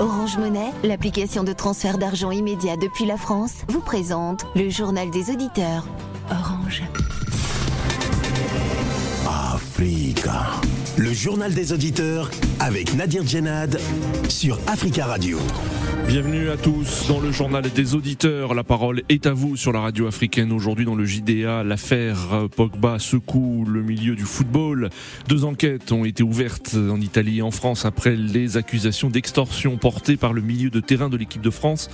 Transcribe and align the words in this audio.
Orange 0.00 0.38
Monnaie, 0.38 0.72
l'application 0.82 1.44
de 1.44 1.52
transfert 1.52 1.98
d'argent 1.98 2.30
immédiat 2.30 2.78
depuis 2.78 3.04
la 3.04 3.18
France, 3.18 3.64
vous 3.68 3.82
présente 3.82 4.46
le 4.56 4.70
journal 4.70 5.10
des 5.10 5.30
auditeurs. 5.30 5.84
Orange. 6.30 6.82
Africa. 9.28 10.52
Le 11.00 11.14
journal 11.14 11.54
des 11.54 11.72
auditeurs 11.72 12.30
avec 12.58 12.92
Nadir 12.94 13.26
Djenad 13.26 13.80
sur 14.28 14.58
Africa 14.66 15.06
Radio. 15.06 15.38
Bienvenue 16.06 16.50
à 16.50 16.56
tous 16.58 17.06
dans 17.08 17.20
le 17.20 17.32
journal 17.32 17.62
des 17.62 17.94
auditeurs. 17.94 18.52
La 18.52 18.64
parole 18.64 19.02
est 19.08 19.26
à 19.26 19.32
vous 19.32 19.56
sur 19.56 19.72
la 19.72 19.80
radio 19.80 20.06
africaine. 20.08 20.52
Aujourd'hui 20.52 20.84
dans 20.84 20.94
le 20.96 21.06
JDA, 21.06 21.62
l'affaire 21.62 22.48
Pogba 22.54 22.98
secoue 22.98 23.64
le 23.64 23.82
milieu 23.82 24.14
du 24.14 24.24
football. 24.24 24.90
Deux 25.28 25.44
enquêtes 25.44 25.90
ont 25.92 26.04
été 26.04 26.22
ouvertes 26.22 26.74
en 26.74 27.00
Italie 27.00 27.38
et 27.38 27.42
en 27.42 27.50
France 27.50 27.86
après 27.86 28.16
les 28.16 28.58
accusations 28.58 29.08
d'extorsion 29.08 29.78
portées 29.78 30.18
par 30.18 30.34
le 30.34 30.42
milieu 30.42 30.68
de 30.68 30.80
terrain 30.80 31.08
de 31.08 31.16
l'équipe 31.16 31.42
de 31.42 31.50
France 31.50 31.88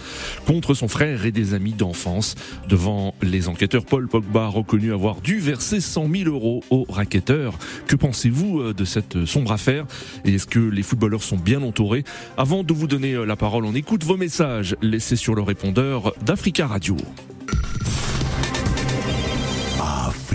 contre 0.46 0.74
son 0.74 0.88
frère 0.88 1.26
et 1.26 1.32
des 1.32 1.54
amis 1.54 1.74
d'enfance. 1.74 2.34
Devant 2.68 3.14
les 3.22 3.48
enquêteurs, 3.48 3.84
Paul 3.84 4.08
Pogba 4.08 4.46
a 4.46 4.48
reconnu 4.48 4.92
avoir 4.92 5.20
dû 5.20 5.38
verser 5.38 5.80
100 5.80 6.08
000 6.10 6.30
euros 6.30 6.64
aux 6.70 6.86
racketteurs. 6.88 7.58
Que 7.86 7.94
pensez-vous 7.96 8.72
de 8.72 8.84
cette 8.86 8.95
sombre 9.26 9.52
affaire 9.52 9.86
Et 10.24 10.34
est-ce 10.34 10.46
que 10.46 10.60
les 10.60 10.82
footballeurs 10.82 11.22
sont 11.22 11.36
bien 11.36 11.62
entourés? 11.62 12.04
Avant 12.36 12.62
de 12.62 12.72
vous 12.72 12.86
donner 12.86 13.24
la 13.24 13.36
parole, 13.36 13.64
on 13.64 13.74
écoute 13.74 14.04
vos 14.04 14.16
messages 14.16 14.76
laissés 14.82 15.16
sur 15.16 15.34
le 15.34 15.42
répondeur 15.42 16.12
d'Africa 16.22 16.66
Radio. 16.66 16.96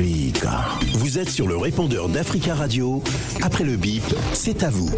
Africa. 0.01 0.61
Vous 0.93 1.19
êtes 1.19 1.29
sur 1.29 1.47
le 1.47 1.57
répondeur 1.57 2.07
d'Africa 2.09 2.55
Radio. 2.55 3.01
Après 3.43 3.63
le 3.63 3.75
bip, 3.77 4.03
c'est 4.33 4.63
à 4.63 4.69
vous. 4.69 4.89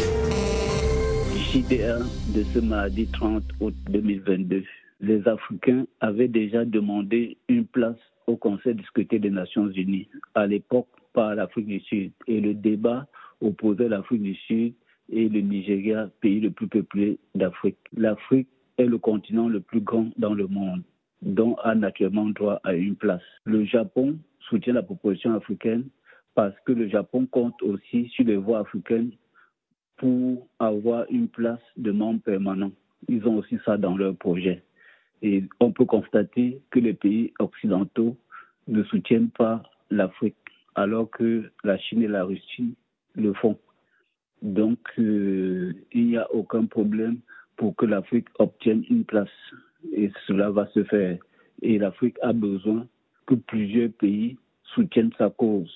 JDA 1.52 1.98
de 2.34 2.42
ce 2.52 2.58
mardi 2.58 3.06
30 3.06 3.42
août 3.60 3.74
2022. 3.90 4.64
Les 5.00 5.28
Africains 5.28 5.86
avaient 6.00 6.28
déjà 6.28 6.64
demandé 6.64 7.36
une 7.48 7.66
place 7.66 7.98
au 8.26 8.36
Conseil 8.36 8.74
discuté 8.74 9.18
des 9.18 9.30
Nations 9.30 9.68
Unies, 9.68 10.08
à 10.34 10.46
l'époque 10.46 10.88
par 11.12 11.34
l'Afrique 11.34 11.66
du 11.66 11.80
Sud. 11.80 12.12
Et 12.26 12.40
le 12.40 12.54
débat 12.54 13.06
opposait 13.40 13.88
l'Afrique 13.88 14.22
du 14.22 14.34
Sud 14.34 14.74
et 15.10 15.28
le 15.28 15.40
Nigeria, 15.40 16.08
pays 16.20 16.40
le 16.40 16.50
plus 16.50 16.68
peuplé 16.68 17.18
d'Afrique. 17.34 17.78
L'Afrique 17.96 18.48
est 18.78 18.86
le 18.86 18.98
continent 18.98 19.48
le 19.48 19.60
plus 19.60 19.80
grand 19.80 20.10
dans 20.16 20.34
le 20.34 20.46
monde, 20.46 20.82
dont 21.22 21.54
a 21.56 21.74
naturellement 21.74 22.26
droit 22.26 22.60
à 22.64 22.74
une 22.74 22.96
place. 22.96 23.22
Le 23.44 23.64
Japon 23.64 24.16
soutient 24.48 24.72
la 24.74 24.82
proposition 24.82 25.34
africaine 25.34 25.84
parce 26.34 26.54
que 26.64 26.72
le 26.72 26.88
Japon 26.88 27.26
compte 27.30 27.62
aussi 27.62 28.08
sur 28.08 28.24
les 28.24 28.36
voies 28.36 28.60
africaines 28.60 29.10
pour 29.96 30.48
avoir 30.58 31.06
une 31.10 31.28
place 31.28 31.60
de 31.76 31.92
membre 31.92 32.20
permanent. 32.22 32.72
Ils 33.08 33.26
ont 33.26 33.36
aussi 33.36 33.58
ça 33.64 33.76
dans 33.76 33.96
leur 33.96 34.16
projet. 34.16 34.62
Et 35.22 35.44
on 35.60 35.70
peut 35.70 35.84
constater 35.84 36.60
que 36.70 36.80
les 36.80 36.94
pays 36.94 37.32
occidentaux 37.38 38.16
ne 38.66 38.82
soutiennent 38.84 39.30
pas 39.30 39.62
l'Afrique, 39.90 40.36
alors 40.74 41.08
que 41.10 41.50
la 41.62 41.78
Chine 41.78 42.02
et 42.02 42.08
la 42.08 42.24
Russie 42.24 42.74
le 43.14 43.32
font. 43.34 43.58
Donc, 44.42 44.78
euh, 44.98 45.72
il 45.92 46.06
n'y 46.06 46.16
a 46.16 46.30
aucun 46.32 46.66
problème 46.66 47.18
pour 47.56 47.74
que 47.76 47.86
l'Afrique 47.86 48.28
obtienne 48.38 48.84
une 48.90 49.04
place. 49.04 49.28
Et 49.92 50.10
cela 50.26 50.50
va 50.50 50.66
se 50.68 50.84
faire. 50.84 51.18
Et 51.62 51.78
l'Afrique 51.78 52.16
a 52.22 52.32
besoin 52.32 52.86
que 53.26 53.34
plusieurs 53.34 53.90
pays 53.92 54.36
soutiennent 54.74 55.12
sa 55.18 55.30
cause. 55.30 55.72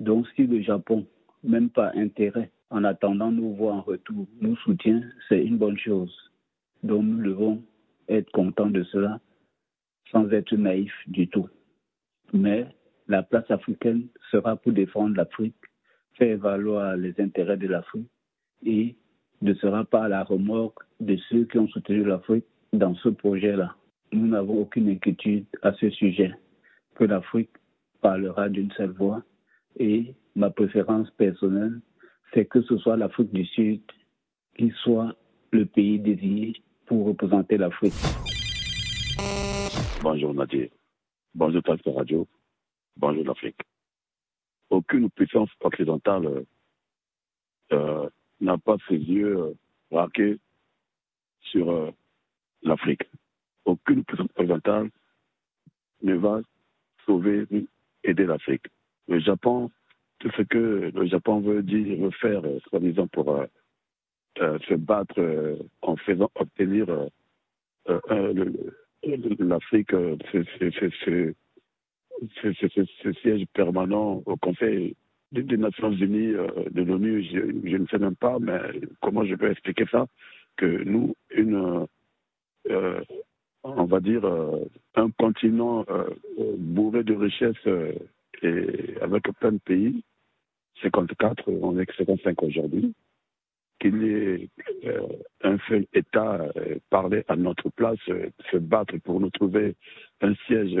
Donc 0.00 0.26
si 0.34 0.46
le 0.46 0.62
Japon, 0.62 1.06
même 1.42 1.70
pas 1.70 1.92
intérêt, 1.94 2.50
en 2.70 2.84
attendant 2.84 3.30
nous 3.30 3.54
voir 3.54 3.76
en 3.76 3.80
retour, 3.82 4.26
nous 4.40 4.56
soutient, 4.56 5.02
c'est 5.28 5.42
une 5.42 5.58
bonne 5.58 5.78
chose. 5.78 6.14
Donc 6.82 7.04
nous 7.04 7.22
devons 7.22 7.62
être 8.08 8.30
contents 8.32 8.70
de 8.70 8.82
cela 8.84 9.20
sans 10.10 10.30
être 10.30 10.54
naïfs 10.56 11.02
du 11.06 11.28
tout. 11.28 11.48
Mais 12.32 12.66
la 13.08 13.22
place 13.22 13.50
africaine 13.50 14.08
sera 14.30 14.56
pour 14.56 14.72
défendre 14.72 15.16
l'Afrique, 15.16 15.56
faire 16.16 16.38
valoir 16.38 16.96
les 16.96 17.14
intérêts 17.20 17.56
de 17.56 17.68
l'Afrique 17.68 18.08
et 18.64 18.96
ne 19.42 19.54
sera 19.54 19.84
pas 19.84 20.04
à 20.04 20.08
la 20.08 20.24
remorque 20.24 20.82
de 21.00 21.16
ceux 21.28 21.44
qui 21.44 21.58
ont 21.58 21.68
soutenu 21.68 22.04
l'Afrique 22.04 22.46
dans 22.72 22.94
ce 22.96 23.10
projet-là. 23.10 23.74
Nous 24.12 24.26
n'avons 24.26 24.60
aucune 24.62 24.88
inquiétude 24.88 25.46
à 25.62 25.72
ce 25.74 25.90
sujet, 25.90 26.32
que 26.94 27.04
l'Afrique 27.04 27.50
parlera 28.00 28.48
d'une 28.48 28.70
seule 28.72 28.92
voix 28.92 29.22
et 29.78 30.14
ma 30.34 30.50
préférence 30.50 31.10
personnelle, 31.12 31.80
c'est 32.32 32.46
que 32.46 32.62
ce 32.62 32.76
soit 32.78 32.96
l'Afrique 32.96 33.32
du 33.32 33.44
Sud 33.44 33.82
qui 34.56 34.72
soit 34.82 35.14
le 35.52 35.66
pays 35.66 35.98
désigné 35.98 36.54
pour 36.86 37.06
représenter 37.06 37.56
l'Afrique. 37.56 37.92
Bonjour 40.02 40.32
Nadir, 40.34 40.68
bonjour 41.34 41.62
Pasteur 41.62 41.96
Radio, 41.96 42.26
bonjour 42.96 43.24
l'Afrique. 43.24 43.60
Aucune 44.70 45.10
puissance 45.10 45.50
occidentale 45.60 46.44
euh, 47.72 48.08
n'a 48.40 48.58
pas 48.58 48.76
ses 48.88 48.96
yeux 48.96 49.38
euh, 49.38 49.54
braqués 49.90 50.38
sur 51.40 51.70
euh, 51.70 51.90
l'Afrique. 52.62 53.02
Aucune 53.64 54.04
puissance 54.04 54.28
occidentale 54.36 54.90
ne 56.02 56.14
va 56.14 56.40
sauver 57.04 57.46
ni 57.50 57.68
aider 58.04 58.26
l'Afrique. 58.26 58.66
Le 59.08 59.20
Japon, 59.20 59.70
tout 60.18 60.30
ce 60.36 60.42
que 60.42 60.90
le 60.94 61.06
Japon 61.06 61.40
veut 61.40 61.62
dire, 61.62 61.98
veut 61.98 62.10
faire, 62.10 62.44
euh, 62.44 62.58
soi-disant 62.68 63.06
pour 63.08 63.30
euh, 63.36 63.46
euh, 64.40 64.58
se 64.68 64.74
battre 64.74 65.18
euh, 65.20 65.56
en 65.82 65.96
faisant 65.96 66.30
obtenir 66.34 66.86
l'Afrique 69.38 69.92
ce 72.42 73.12
siège 73.20 73.44
permanent 73.52 74.22
au 74.26 74.36
Conseil 74.36 74.94
des 75.32 75.56
Nations 75.56 75.92
Unies, 75.92 76.32
de 76.70 76.82
l'ONU, 76.82 77.22
je, 77.24 77.76
ne 77.76 77.86
sais 77.86 77.98
même 77.98 78.16
pas, 78.16 78.38
mais 78.40 78.58
comment 79.02 79.24
je 79.24 79.34
peux 79.34 79.50
expliquer 79.50 79.84
ça 79.90 80.06
Que 80.56 80.84
nous, 80.84 81.14
une, 81.30 81.86
euh, 82.70 83.00
on 83.62 83.84
va 83.84 84.00
dire, 84.00 84.24
euh, 84.24 84.64
un 84.94 85.10
continent 85.10 85.84
euh, 85.88 86.08
bourré 86.56 87.02
de 87.02 87.14
richesses 87.14 87.56
et 88.42 88.94
avec 89.00 89.24
plein 89.40 89.52
de 89.52 89.58
pays, 89.58 90.04
54, 90.82 91.50
on 91.62 91.78
est 91.78 91.86
que 91.86 91.96
55 91.96 92.42
aujourd'hui, 92.42 92.94
qu'il 93.80 94.02
y 94.02 94.08
ait 94.08 94.48
un 95.42 95.58
seul 95.68 95.86
État 95.94 96.46
parler 96.90 97.24
à 97.28 97.36
notre 97.36 97.70
place, 97.70 97.98
se 98.50 98.56
battre 98.56 98.96
pour 98.98 99.20
nous 99.20 99.30
trouver 99.30 99.74
un 100.20 100.34
siège 100.46 100.78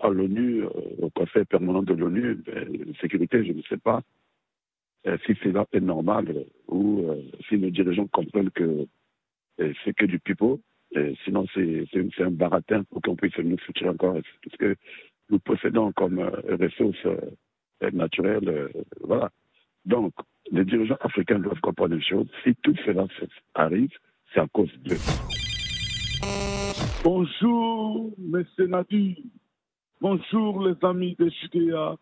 à 0.00 0.08
l'ONU, 0.08 0.64
au 0.64 1.10
Conseil 1.10 1.44
permanent 1.44 1.82
de 1.82 1.94
l'ONU, 1.94 2.36
de 2.36 2.92
sécurité, 3.00 3.44
je 3.44 3.52
ne 3.52 3.62
sais 3.62 3.78
pas 3.78 4.02
si 5.26 5.34
cela 5.42 5.66
est 5.72 5.80
normal 5.80 6.44
ou 6.68 7.06
si 7.48 7.56
nos 7.56 7.70
dirigeants 7.70 8.06
comprennent 8.08 8.50
que 8.50 8.86
c'est 9.84 9.94
que 9.94 10.06
du 10.06 10.18
pipeau. 10.18 10.60
sinon, 11.24 11.46
c'est 11.54 12.22
un 12.22 12.30
baratin 12.30 12.84
pour 12.84 13.00
qu'on 13.00 13.16
puisse 13.16 13.36
nous 13.38 13.58
soutenir 13.60 13.92
encore. 13.92 14.18
Parce 14.44 14.56
que 14.58 14.76
nous 15.30 15.38
possédons 15.38 15.92
comme 15.92 16.18
ressources 16.18 17.06
naturelles. 17.92 18.70
voilà. 19.00 19.30
Donc, 19.86 20.12
les 20.50 20.64
dirigeants 20.64 20.98
africains 21.00 21.38
doivent 21.38 21.60
comprendre 21.60 21.94
une 21.94 22.02
chose. 22.02 22.28
Si 22.44 22.54
tout 22.62 22.74
cela 22.84 23.06
arrive, 23.54 23.92
c'est 24.32 24.40
à 24.40 24.46
cause 24.48 24.72
d'eux. 24.84 24.96
Bonjour, 27.02 28.12
messieurs 28.18 28.66
Nadi. 28.66 29.30
Bonjour, 30.02 30.62
les 30.62 30.82
amis 30.82 31.14
de 31.18 31.28
Judéa. 31.28 31.94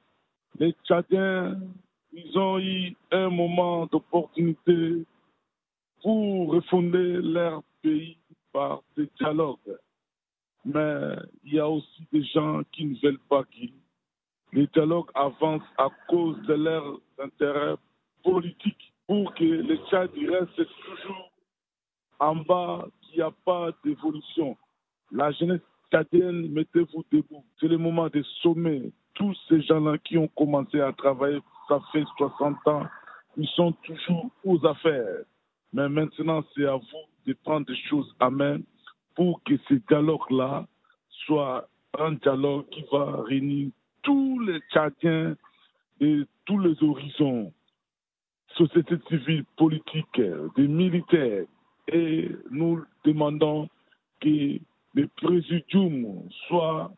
Les 0.60 0.72
Tchadiens, 0.84 1.58
ils 2.12 2.38
ont 2.38 2.60
eu 2.60 2.94
un 3.10 3.28
moment 3.28 3.86
d'opportunité 3.86 5.04
pour 6.00 6.52
refonder 6.52 7.14
leur 7.20 7.64
pays 7.82 8.16
par 8.52 8.82
des 8.96 9.08
dialogues. 9.18 9.76
Mais 10.64 11.16
il 11.42 11.54
y 11.54 11.58
a 11.58 11.68
aussi 11.68 12.06
des 12.12 12.22
gens 12.22 12.62
qui 12.70 12.84
ne 12.84 12.94
veulent 13.02 13.18
pas 13.28 13.42
qu'ils. 13.50 13.74
Les 14.52 14.68
dialogues 14.68 15.10
avancent 15.14 15.74
à 15.76 15.88
cause 16.06 16.40
de 16.42 16.54
leurs 16.54 17.00
intérêts 17.18 17.74
politiques 18.22 18.94
pour 19.08 19.34
que 19.34 19.42
le 19.42 19.76
Tchad 19.90 20.12
reste 20.14 20.68
toujours 20.84 21.32
en 22.20 22.36
bas, 22.36 22.86
qu'il 23.02 23.16
n'y 23.16 23.22
a 23.22 23.32
pas 23.44 23.70
d'évolution. 23.84 24.56
La 25.10 25.32
jeunesse 25.32 25.62
tchadienne, 25.90 26.48
mettez-vous 26.50 27.04
debout. 27.12 27.44
C'est 27.60 27.68
le 27.68 27.78
moment 27.78 28.08
de 28.08 28.22
sommer 28.42 28.92
tous 29.14 29.36
ces 29.48 29.60
gens-là 29.62 29.98
qui 29.98 30.16
ont 30.16 30.28
commencé 30.28 30.80
à 30.80 30.92
travailler, 30.92 31.40
ça 31.68 31.80
fait 31.92 32.04
60 32.16 32.56
ans, 32.66 32.86
ils 33.36 33.48
sont 33.48 33.72
toujours 33.84 34.30
aux 34.44 34.64
affaires. 34.66 35.24
Mais 35.72 35.88
maintenant, 35.88 36.42
c'est 36.54 36.66
à 36.66 36.76
vous 36.76 37.06
de 37.26 37.34
prendre 37.44 37.66
des 37.66 37.76
choses 37.88 38.14
à 38.20 38.30
main 38.30 38.58
pour 39.14 39.42
que 39.44 39.54
ce 39.68 39.74
dialogue-là 39.74 40.66
soit 41.26 41.68
un 41.98 42.12
dialogue 42.12 42.68
qui 42.70 42.84
va 42.90 43.22
réunir 43.22 43.70
tous 44.02 44.40
les 44.40 44.60
Tchadiens 44.72 45.36
et 46.00 46.22
tous 46.46 46.58
les 46.58 46.82
horizons, 46.82 47.52
société 48.56 48.94
civile, 49.08 49.44
politique, 49.56 50.20
des 50.56 50.68
militaires, 50.68 51.44
et 51.88 52.30
nous 52.50 52.82
demandons 53.04 53.68
que 54.20 54.58
le 54.98 55.06
présidium 55.06 56.28
soit 56.48 56.92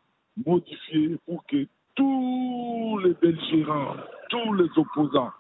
modifié 0.47 1.19
pour 1.26 1.44
que 1.44 1.67
tous 1.94 2.99
les 3.05 3.12
belgérants, 3.12 3.97
tous 4.31 4.55
les 4.55 4.70
opposants, 4.75 5.32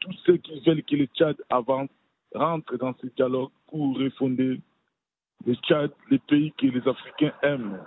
tous 0.00 0.12
ceux 0.26 0.36
qui 0.36 0.60
veulent 0.60 0.82
que 0.82 0.96
le 0.96 1.06
Tchad 1.06 1.36
avance, 1.48 1.88
rentrent 2.34 2.76
dans 2.76 2.94
ce 3.00 3.06
dialogue 3.16 3.50
pour 3.66 3.98
refonder 3.98 4.60
le 5.46 5.54
Tchad, 5.54 5.90
les 6.10 6.18
pays 6.18 6.52
que 6.58 6.66
les 6.66 6.86
Africains 6.86 7.32
aiment. 7.42 7.80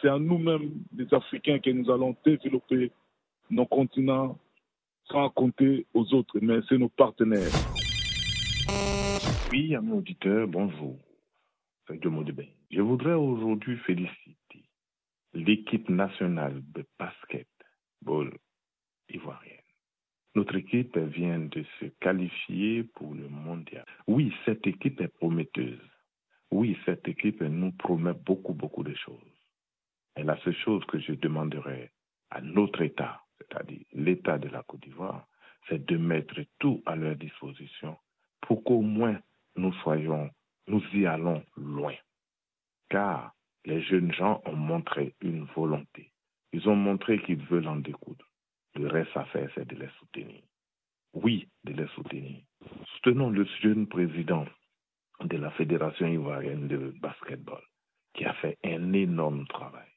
C'est 0.00 0.08
à 0.08 0.18
nous-mêmes, 0.18 0.82
les 0.96 1.12
Africains, 1.14 1.60
que 1.60 1.70
nous 1.70 1.88
allons 1.88 2.16
développer 2.24 2.90
nos 3.48 3.66
continents 3.66 4.36
sans 5.04 5.30
compter 5.30 5.86
aux 5.94 6.12
autres, 6.14 6.38
mais 6.42 6.58
c'est 6.68 6.78
nos 6.78 6.88
partenaires. 6.88 7.52
Oui, 9.52 9.76
amis 9.76 9.92
auditeurs, 9.92 10.48
bonjour. 10.48 10.96
C'est 11.88 12.00
Je 12.70 12.82
voudrais 12.82 13.14
aujourd'hui 13.14 13.78
féliciter 13.78 14.68
l'équipe 15.32 15.88
nationale 15.88 16.62
de 16.74 16.84
basketball 16.98 18.36
ivoirienne. 19.08 19.56
Notre 20.34 20.56
équipe 20.56 20.98
vient 20.98 21.38
de 21.38 21.64
se 21.80 21.86
qualifier 22.00 22.82
pour 22.82 23.14
le 23.14 23.28
mondial. 23.28 23.86
Oui, 24.06 24.34
cette 24.44 24.66
équipe 24.66 25.00
est 25.00 25.08
prometteuse. 25.08 25.80
Oui, 26.50 26.76
cette 26.84 27.08
équipe 27.08 27.40
nous 27.40 27.72
promet 27.72 28.12
beaucoup, 28.12 28.52
beaucoup 28.52 28.84
de 28.84 28.94
choses. 28.94 29.40
Et 30.16 30.24
la 30.24 30.38
seule 30.42 30.56
chose 30.56 30.84
que 30.86 30.98
je 30.98 31.12
demanderais 31.12 31.90
à 32.30 32.42
notre 32.42 32.82
État, 32.82 33.22
c'est-à-dire 33.38 33.84
l'État 33.94 34.36
de 34.36 34.48
la 34.48 34.62
Côte 34.62 34.80
d'Ivoire, 34.80 35.26
c'est 35.68 35.86
de 35.86 35.96
mettre 35.96 36.38
tout 36.58 36.82
à 36.84 36.96
leur 36.96 37.16
disposition 37.16 37.96
pour 38.42 38.62
qu'au 38.62 38.82
moins 38.82 39.18
nous 39.56 39.72
soyons, 39.82 40.30
nous 40.68 40.82
y 40.92 41.06
allons 41.06 41.42
loin. 41.56 41.94
Car 42.90 43.32
les 43.64 43.82
jeunes 43.82 44.12
gens 44.12 44.40
ont 44.44 44.56
montré 44.56 45.14
une 45.20 45.44
volonté. 45.56 46.12
Ils 46.52 46.68
ont 46.68 46.76
montré 46.76 47.20
qu'ils 47.22 47.44
veulent 47.44 47.68
en 47.68 47.76
découdre. 47.76 48.24
Le 48.74 48.86
reste 48.86 49.16
à 49.16 49.24
faire, 49.26 49.50
c'est 49.54 49.66
de 49.66 49.76
les 49.76 49.88
soutenir. 49.98 50.42
Oui, 51.14 51.48
de 51.64 51.72
les 51.72 51.88
soutenir. 51.88 52.40
Soutenons 52.94 53.30
le 53.30 53.44
jeune 53.60 53.86
président 53.86 54.46
de 55.20 55.36
la 55.36 55.50
Fédération 55.52 56.06
ivoirienne 56.06 56.68
de 56.68 56.94
basketball, 57.00 57.62
qui 58.14 58.24
a 58.24 58.34
fait 58.34 58.56
un 58.64 58.92
énorme 58.92 59.46
travail. 59.46 59.88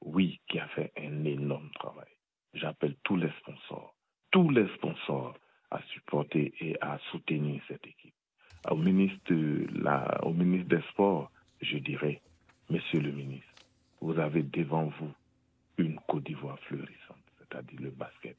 Oui, 0.00 0.40
qui 0.48 0.58
a 0.58 0.68
fait 0.68 0.92
un 0.96 1.24
énorme 1.24 1.70
travail. 1.74 2.10
J'appelle 2.54 2.96
tous 3.04 3.16
les 3.16 3.30
sponsors, 3.38 3.94
tous 4.30 4.50
les 4.50 4.68
sponsors 4.74 5.36
à 5.70 5.80
supporter 5.94 6.52
et 6.60 6.76
à 6.80 6.98
soutenir 7.10 7.62
cette 7.68 7.86
équipe. 7.86 8.15
Au 8.70 8.76
ministre, 8.76 9.32
au 10.22 10.32
ministre 10.32 10.68
des 10.68 10.82
Sports, 10.90 11.30
je 11.62 11.78
dirais, 11.78 12.20
Monsieur 12.68 13.00
le 13.00 13.12
ministre, 13.12 13.46
vous 14.00 14.18
avez 14.18 14.42
devant 14.42 14.92
vous 14.98 15.12
une 15.78 15.98
Côte 16.08 16.24
d'Ivoire 16.24 16.58
fleurissante, 16.66 17.22
c'est-à-dire 17.38 17.80
le 17.80 17.90
basket. 17.90 18.36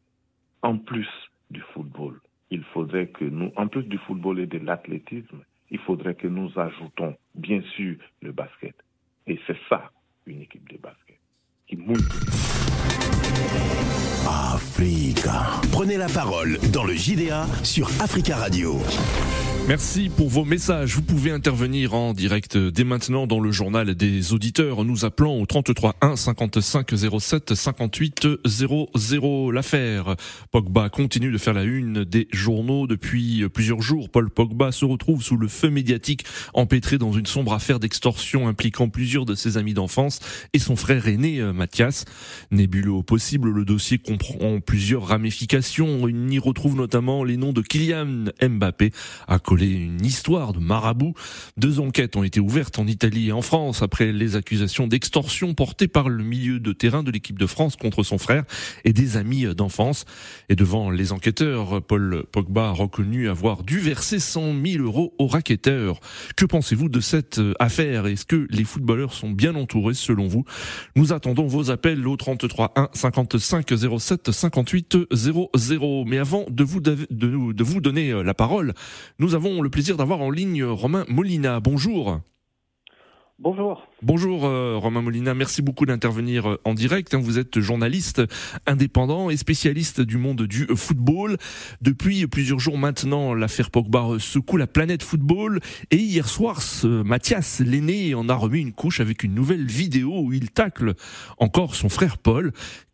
En 0.62 0.78
plus 0.78 1.08
du 1.50 1.62
football, 1.74 2.20
il 2.50 2.64
faudrait 2.74 3.08
que 3.08 3.24
nous, 3.24 3.52
en 3.56 3.68
plus 3.68 3.84
du 3.84 3.98
football 4.00 4.40
et 4.40 4.48
de 4.48 4.58
l'athlétisme, 4.58 5.44
il 5.70 5.80
faudrait 5.80 6.16
que 6.16 6.28
nous 6.28 6.52
ajoutons, 6.60 7.16
bien 7.36 7.62
sûr, 7.76 7.96
le 8.22 8.32
basket. 8.32 8.76
Et 9.28 9.40
c'est 9.48 9.58
ça, 9.70 9.92
une 10.26 10.42
équipe 10.42 10.68
de 10.70 10.78
basket, 10.78 11.20
qui 11.68 11.78
mouille. 11.78 11.98
Africa. 14.28 15.62
Prenez 15.72 15.98
la 15.98 16.08
parole 16.08 16.58
dans 16.74 16.84
le 16.84 16.94
JDA 16.94 17.46
sur 17.64 17.88
Africa 18.02 18.36
Radio. 18.36 18.80
Merci 19.68 20.08
pour 20.08 20.30
vos 20.30 20.46
messages. 20.46 20.96
Vous 20.96 21.02
pouvez 21.02 21.30
intervenir 21.30 21.94
en 21.94 22.14
direct 22.14 22.58
dès 22.58 22.86
maintenant 22.86 23.28
dans 23.28 23.42
le 23.42 23.52
journal 23.52 23.96
des 23.96 24.32
auditeurs 24.32 24.86
nous 24.86 25.04
appelant 25.04 25.36
au 25.38 25.46
33 25.46 25.98
1 26.00 26.16
55 26.16 26.94
07 27.20 27.54
58 27.54 28.28
00. 28.46 29.52
L'affaire 29.52 30.16
Pogba 30.52 30.88
continue 30.88 31.34
de 31.34 31.38
faire 31.38 31.54
la 31.54 31.64
une 31.64 32.06
des 32.06 32.30
journaux 32.32 32.88
depuis 32.88 33.44
plusieurs 33.50 33.82
jours. 33.82 34.10
Paul 34.10 34.30
Pogba 34.30 34.72
se 34.72 34.86
retrouve 34.86 35.22
sous 35.22 35.36
le 35.36 35.50
feu 35.50 35.70
médiatique 35.70 36.24
empêtré 36.54 36.98
dans 36.98 37.12
une 37.12 37.26
sombre 37.26 37.52
affaire 37.52 37.82
d'extorsion 37.82 38.48
impliquant 38.48 38.88
plusieurs 38.88 39.26
de 39.26 39.36
ses 39.36 39.58
amis 39.58 39.74
d'enfance 39.74 40.22
et 40.54 40.60
son 40.60 40.78
frère 40.78 41.10
aîné 41.10 41.42
euh, 41.42 41.52
Mathias. 41.52 42.06
Nébuleux 42.52 42.94
au 42.94 43.04
possible, 43.04 43.50
le 43.50 43.66
dossier 43.66 43.98
comprend 43.98 44.62
plusieurs 44.62 45.08
ramifications. 45.08 46.04
On 46.04 46.08
y 46.08 46.40
retrouve 46.40 46.78
notamment 46.78 47.26
les 47.26 47.36
noms 47.36 47.52
de 47.52 47.62
Kylian 47.62 48.32
Mbappé 48.42 48.92
à 49.28 49.40
une 49.66 50.06
histoire 50.06 50.54
de 50.54 50.60
marabout. 50.60 51.14
Deux 51.58 51.80
enquêtes 51.80 52.16
ont 52.16 52.24
été 52.24 52.40
ouvertes 52.40 52.78
en 52.80 52.88
Italie 52.88 53.30
et 53.30 53.32
en 53.32 53.42
France 53.42 53.82
après 53.82 54.12
les 54.12 54.36
accusations 54.36 54.88
d'extorsion 54.88 55.54
portées 55.54 55.88
par 55.88 56.10
le 56.10 56.24
milieu 56.24 56.60
de 56.60 56.74
terrain 56.74 57.04
de 57.04 57.12
l'équipe 57.12 57.40
de 57.40 57.48
France 57.48 57.76
contre 57.76 58.04
son 58.04 58.18
frère 58.18 58.44
et 58.86 58.94
des 58.94 59.18
amis 59.18 59.46
d'enfance. 59.56 60.06
Et 60.50 60.56
devant 60.56 60.90
les 60.90 61.12
enquêteurs, 61.12 61.82
Paul 61.82 62.24
Pogba 62.32 62.70
a 62.70 62.72
reconnu 62.72 63.30
avoir 63.30 63.64
dû 63.64 63.80
verser 63.80 64.20
100 64.20 64.54
000 64.64 64.84
euros 64.84 65.14
au 65.18 65.28
racketteur. 65.28 66.00
Que 66.36 66.46
pensez-vous 66.46 66.90
de 66.90 67.00
cette 67.00 67.42
affaire? 67.60 68.08
Est-ce 68.08 68.26
que 68.26 68.48
les 68.50 68.64
footballeurs 68.64 69.14
sont 69.14 69.32
bien 69.32 69.56
entourés 69.56 69.94
selon 69.94 70.28
vous? 70.28 70.46
Nous 70.96 71.14
attendons 71.14 71.48
vos 71.48 71.72
appels 71.72 72.08
au 72.08 72.16
33 72.16 72.74
1 72.76 72.90
55 72.94 73.74
07 74.00 74.32
58 74.32 74.98
00. 75.12 76.06
Mais 76.06 76.18
avant 76.18 76.46
de 76.50 76.64
vous, 76.64 76.80
de 76.82 77.64
vous 77.64 77.82
donner 77.82 78.24
la 78.24 78.34
parole, 78.34 78.74
nous 79.20 79.36
avons 79.36 79.47
le 79.48 79.70
plaisir 79.70 79.98
d'avoir 79.98 80.22
en 80.22 80.30
ligne 80.30 80.64
Romain 80.64 81.06
Molina. 81.08 81.60
Bonjour. 81.60 82.20
Bonjour. 83.40 83.88
Bonjour 84.02 84.46
euh, 84.46 84.78
Romain 84.78 85.04
Molina, 85.04 85.36
merci 85.36 85.62
beaucoup 85.62 85.86
d'intervenir 85.86 86.50
euh, 86.50 86.62
en 86.66 86.74
direct. 86.74 87.14
Vous 87.14 87.38
êtes 87.38 87.60
journaliste 87.60 88.24
indépendant 88.66 89.30
et 89.30 89.38
spécialiste 89.38 90.02
du 90.02 90.18
monde 90.18 90.42
du 90.44 90.66
football. 90.76 91.38
Depuis 91.82 92.26
plusieurs 92.26 92.60
jours 92.60 92.80
maintenant, 92.80 93.36
l'affaire 93.36 93.70
Pogba 93.70 94.18
secoue 94.20 94.58
la 94.58 94.66
planète 94.66 95.04
football 95.04 95.60
et 95.92 95.98
hier 95.98 96.28
soir, 96.28 96.62
Mathias, 96.84 97.60
l'aîné, 97.60 98.16
en 98.16 98.28
a 98.28 98.34
remis 98.34 98.60
une 98.60 98.74
couche 98.74 99.00
avec 99.00 99.24
une 99.24 99.36
nouvelle 99.36 99.68
vidéo 99.68 100.20
où 100.20 100.34
il 100.34 100.50
tacle 100.50 100.96
encore 101.38 101.76
son 101.76 101.90
frère 101.90 102.18
Paul. 102.18 102.52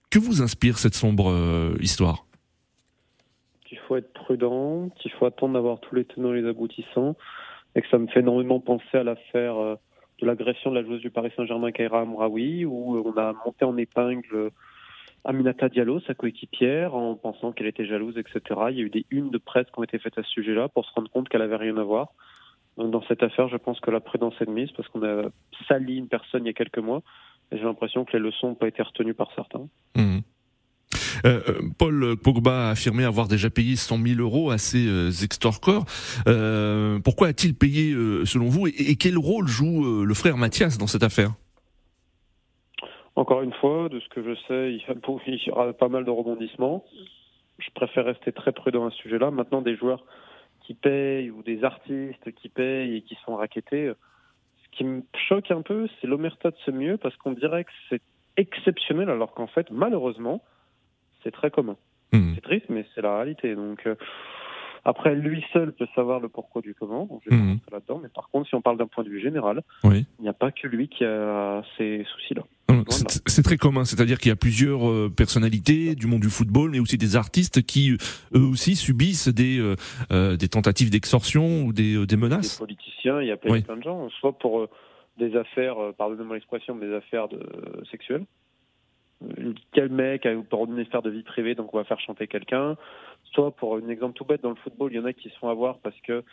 Que 0.09 0.19
vous 0.19 0.41
inspire 0.41 0.77
cette 0.77 0.95
sombre 0.95 1.31
euh, 1.31 1.75
histoire? 1.79 2.25
Il 3.73 3.79
faut 3.87 3.95
être 3.95 4.13
prudent, 4.13 4.89
qu'il 4.99 5.11
faut 5.11 5.25
attendre 5.25 5.55
d'avoir 5.55 5.79
tous 5.79 5.95
les 5.95 6.05
tenants 6.05 6.33
et 6.33 6.41
les 6.41 6.47
aboutissants, 6.47 7.15
et 7.75 7.81
que 7.81 7.87
ça 7.89 7.97
me 7.97 8.07
fait 8.07 8.19
énormément 8.19 8.59
penser 8.59 8.97
à 8.97 9.03
l'affaire 9.03 9.57
euh, 9.57 9.75
de 10.21 10.27
l'agression 10.27 10.69
de 10.69 10.75
la 10.75 10.85
joueuse 10.85 11.01
du 11.01 11.09
Paris 11.09 11.31
Saint-Germain, 11.35 11.71
Kaira 11.71 12.01
Amraoui, 12.01 12.65
où 12.65 13.01
on 13.03 13.17
a 13.17 13.33
monté 13.45 13.65
en 13.65 13.75
épingle 13.77 14.51
Aminata 15.25 15.69
Diallo, 15.69 16.01
sa 16.01 16.13
coéquipière, 16.13 16.93
en 16.93 17.15
pensant 17.15 17.51
qu'elle 17.51 17.67
était 17.67 17.85
jalouse, 17.85 18.17
etc. 18.17 18.41
Il 18.69 18.77
y 18.77 18.81
a 18.81 18.83
eu 18.83 18.89
des 18.89 19.05
unes 19.09 19.31
de 19.31 19.37
presse 19.39 19.65
qui 19.65 19.79
ont 19.79 19.83
été 19.83 19.97
faites 19.97 20.17
à 20.17 20.23
ce 20.23 20.29
sujet-là 20.29 20.67
pour 20.69 20.85
se 20.85 20.93
rendre 20.93 21.09
compte 21.09 21.29
qu'elle 21.29 21.41
avait 21.41 21.55
rien 21.55 21.77
à 21.77 21.83
voir. 21.83 22.09
dans 22.77 23.01
cette 23.07 23.23
affaire, 23.23 23.47
je 23.47 23.57
pense 23.57 23.79
que 23.79 23.89
la 23.89 24.01
prudence 24.01 24.35
est 24.39 24.45
de 24.45 24.51
mise 24.51 24.71
parce 24.73 24.87
qu'on 24.89 25.03
a 25.03 25.29
sali 25.67 25.97
une 25.97 26.09
personne 26.09 26.43
il 26.43 26.47
y 26.47 26.51
a 26.51 26.53
quelques 26.53 26.77
mois 26.77 27.01
et 27.51 27.57
j'ai 27.57 27.63
l'impression 27.63 28.05
que 28.05 28.13
les 28.13 28.23
leçons 28.23 28.49
n'ont 28.49 28.55
pas 28.55 28.67
été 28.67 28.83
retenues 28.83 29.13
par 29.13 29.31
certains. 29.33 29.67
Mmh. 29.95 30.19
Euh, 31.25 31.41
euh, 31.47 31.61
Paul 31.77 32.15
Pogba 32.17 32.67
a 32.67 32.71
affirmé 32.71 33.03
avoir 33.03 33.27
déjà 33.27 33.49
payé 33.49 33.75
100 33.75 33.97
000 33.97 34.19
euros 34.19 34.51
à 34.51 34.57
ses 34.57 34.87
euh, 34.87 35.09
extorqueurs. 35.23 35.85
pourquoi 37.03 37.27
a-t-il 37.27 37.55
payé 37.55 37.93
selon 38.25 38.49
vous 38.49 38.67
et, 38.67 38.95
quel 38.95 39.17
rôle 39.17 39.47
joue 39.47 40.03
le 40.03 40.13
frère 40.13 40.37
Mathias 40.37 40.77
dans 40.77 40.87
cette 40.87 41.03
affaire? 41.03 41.31
Encore 43.15 43.41
une 43.41 43.53
fois, 43.53 43.89
de 43.89 43.99
ce 43.99 44.09
que 44.09 44.23
je 44.23 44.35
sais, 44.47 44.73
il 45.27 45.47
y 45.47 45.51
aura 45.51 45.73
pas 45.73 45.89
mal 45.89 46.05
de 46.05 46.09
rebondissements. 46.09 46.83
Je 47.59 47.69
préfère 47.75 48.05
rester 48.05 48.31
très 48.31 48.51
prudent 48.51 48.87
à 48.87 48.91
ce 48.91 48.97
sujet-là. 48.97 49.31
Maintenant, 49.31 49.61
des 49.61 49.75
joueurs 49.75 50.03
qui 50.65 50.73
payent 50.73 51.29
ou 51.29 51.43
des 51.43 51.63
artistes 51.63 52.31
qui 52.35 52.49
payent 52.49 52.95
et 52.95 53.01
qui 53.01 53.17
sont 53.25 53.35
raquettés, 53.35 53.91
ce 54.63 54.77
qui 54.77 54.83
me 54.83 55.03
choque 55.27 55.51
un 55.51 55.61
peu, 55.61 55.87
c'est 55.99 56.07
l'omerta 56.07 56.51
de 56.51 56.55
ce 56.65 56.71
mieux 56.71 56.97
parce 56.97 57.15
qu'on 57.17 57.33
dirait 57.33 57.65
que 57.65 57.71
c'est 57.89 58.01
exceptionnel 58.37 59.09
alors 59.09 59.33
qu'en 59.33 59.47
fait, 59.47 59.69
malheureusement, 59.71 60.41
c'est 61.23 61.31
très 61.31 61.51
commun. 61.51 61.77
Hmm. 62.11 62.33
C'est 62.35 62.41
triste, 62.41 62.65
mais 62.69 62.85
c'est 62.93 63.01
la 63.01 63.15
réalité. 63.15 63.55
Donc, 63.55 63.81
euh, 63.87 63.95
après, 64.85 65.15
lui 65.15 65.43
seul 65.53 65.71
peut 65.71 65.87
savoir 65.95 66.19
le 66.19 66.29
pourquoi 66.29 66.61
du 66.61 66.75
comment. 66.75 67.05
Donc, 67.05 67.21
je 67.25 67.31
vais 67.31 67.41
mmh. 67.41 67.59
là-dedans. 67.71 67.99
Mais 68.03 68.09
par 68.09 68.29
contre, 68.29 68.49
si 68.49 68.55
on 68.55 68.61
parle 68.61 68.77
d'un 68.77 68.87
point 68.87 69.03
de 69.03 69.09
vue 69.09 69.21
général, 69.21 69.61
il 69.83 70.05
n'y 70.19 70.29
a 70.29 70.33
pas 70.33 70.51
que 70.51 70.67
lui 70.67 70.89
qui 70.89 71.05
a 71.05 71.63
ces 71.77 72.05
soucis-là. 72.13 72.43
Hmm. 72.69 72.83
C'est 73.25 73.43
très 73.43 73.57
commun, 73.57 73.85
c'est-à-dire 73.85 74.19
qu'il 74.19 74.29
y 74.29 74.31
a 74.31 74.35
plusieurs 74.35 74.87
euh, 74.87 75.11
personnalités 75.15 75.95
du 75.95 76.07
monde 76.07 76.21
du 76.21 76.29
football, 76.29 76.71
mais 76.71 76.79
aussi 76.79 76.97
des 76.97 77.15
artistes 77.15 77.65
qui 77.65 77.97
eux 78.35 78.39
aussi 78.39 78.75
subissent 78.75 79.27
des 79.27 79.59
euh, 80.11 80.37
des 80.37 80.49
tentatives 80.49 80.89
d'extorsion 80.89 81.63
ou 81.63 81.73
des, 81.73 82.05
des 82.05 82.17
menaces. 82.17 82.59
Des 82.59 82.65
politiciens, 82.65 83.21
il 83.21 83.27
y 83.27 83.31
a 83.31 83.37
plein, 83.37 83.61
plein 83.61 83.77
de 83.77 83.83
gens, 83.83 84.09
soit 84.19 84.37
pour 84.37 84.67
des 85.17 85.35
affaires, 85.35 85.75
pardonnez-moi 85.97 86.35
l'expression, 86.35 86.75
des 86.75 86.93
affaires 86.93 87.27
de, 87.27 87.39
sexuelles, 87.91 88.25
quel 89.71 89.89
mec 89.89 90.25
a 90.25 90.35
pour 90.49 90.65
une 90.65 90.79
affaire 90.79 91.01
de 91.01 91.09
vie 91.09 91.23
privée, 91.23 91.55
donc 91.55 91.73
on 91.73 91.77
va 91.77 91.83
faire 91.83 91.99
chanter 91.99 92.27
quelqu'un. 92.27 92.75
Soit 93.33 93.51
pour 93.55 93.75
un 93.77 93.87
exemple 93.89 94.13
tout 94.15 94.25
bête 94.25 94.41
dans 94.43 94.49
le 94.49 94.55
football, 94.57 94.91
il 94.91 94.95
y 94.95 94.99
en 94.99 95.05
a 95.05 95.13
qui 95.13 95.29
se 95.29 95.37
font 95.39 95.49
avoir 95.49 95.79
parce 95.79 95.99
que 96.01 96.23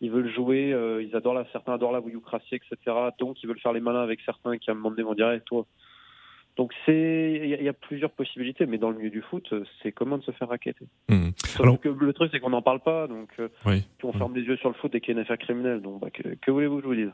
ils 0.00 0.10
veulent 0.10 0.30
jouer, 0.32 0.72
euh, 0.72 1.02
ils 1.02 1.14
adorent 1.16 1.34
la, 1.34 1.46
certains 1.52 1.72
adorent 1.74 1.92
la 1.92 2.00
voyoucratie, 2.00 2.54
etc. 2.56 2.76
Donc 3.18 3.42
ils 3.42 3.46
veulent 3.48 3.58
faire 3.60 3.72
les 3.72 3.80
malins 3.80 4.02
avec 4.02 4.20
certains 4.22 4.58
qui 4.58 4.70
à 4.70 4.72
un 4.72 4.76
moment 4.76 4.90
donné 4.90 5.02
vont 5.02 5.14
dire, 5.14 5.30
Eh, 5.32 5.40
toi. 5.40 5.66
Donc 6.56 6.72
c'est, 6.86 7.40
il 7.42 7.48
y, 7.50 7.54
a- 7.54 7.58
il 7.58 7.64
y 7.64 7.68
a 7.68 7.74
plusieurs 7.74 8.10
possibilités, 8.12 8.64
mais 8.64 8.78
dans 8.78 8.88
le 8.90 8.96
milieu 8.96 9.10
du 9.10 9.20
foot, 9.20 9.46
euh, 9.52 9.64
c'est 9.82 9.92
comment 9.92 10.16
de 10.16 10.22
se 10.22 10.30
faire 10.30 10.48
raqueter. 10.48 10.86
Alors- 11.62 11.78
que 11.80 11.88
le 11.90 12.12
truc 12.14 12.30
c'est 12.32 12.40
qu'on 12.40 12.48
n'en 12.50 12.62
parle 12.62 12.80
pas, 12.80 13.06
donc 13.08 13.28
euh, 13.38 13.48
Oui. 13.66 13.84
on 14.02 14.12
ferme 14.12 14.34
les 14.34 14.40
yeux 14.42 14.56
sur 14.56 14.68
le 14.70 14.74
foot 14.74 14.94
et 14.94 15.00
qu'il 15.00 15.08
y 15.08 15.12
a 15.12 15.20
une 15.20 15.22
affaire 15.22 15.36
criminelle. 15.38 15.82
Donc 15.82 16.00
bah, 16.00 16.08
que, 16.10 16.22
que 16.40 16.50
voulez-vous 16.50 16.76
que 16.76 16.82
je 16.82 16.88
vous 16.88 16.94
dise? 16.94 17.12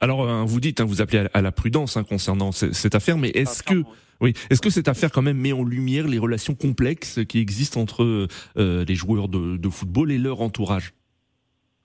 Alors, 0.00 0.22
euh, 0.28 0.44
vous 0.44 0.60
dites, 0.60 0.80
hein, 0.80 0.84
vous 0.84 1.00
appelez 1.02 1.26
à, 1.32 1.42
la 1.42 1.52
prudence 1.52 1.96
hein, 1.96 2.04
concernant 2.04 2.52
ce- 2.52 2.72
cette 2.72 2.94
affaire, 2.94 3.18
mais 3.18 3.30
est-ce 3.30 3.62
Ah, 3.66 3.68
que, 3.68 3.74
clairement. 3.80 3.92
oui, 4.20 4.32
est-ce 4.50 4.60
que 4.60 4.70
cette 4.70 4.88
affaire 4.88 5.10
quand 5.10 5.22
même 5.22 5.38
met 5.38 5.52
en 5.52 5.64
lumière 5.64 6.06
les 6.06 6.18
relations 6.18 6.54
complexes 6.54 7.20
qui 7.28 7.38
existent 7.40 7.80
entre 7.80 8.28
euh, 8.56 8.84
les 8.84 8.94
joueurs 8.94 9.28
de, 9.28 9.56
de 9.56 9.68
football 9.68 10.12
et 10.12 10.18
leur 10.18 10.40
entourage? 10.40 10.92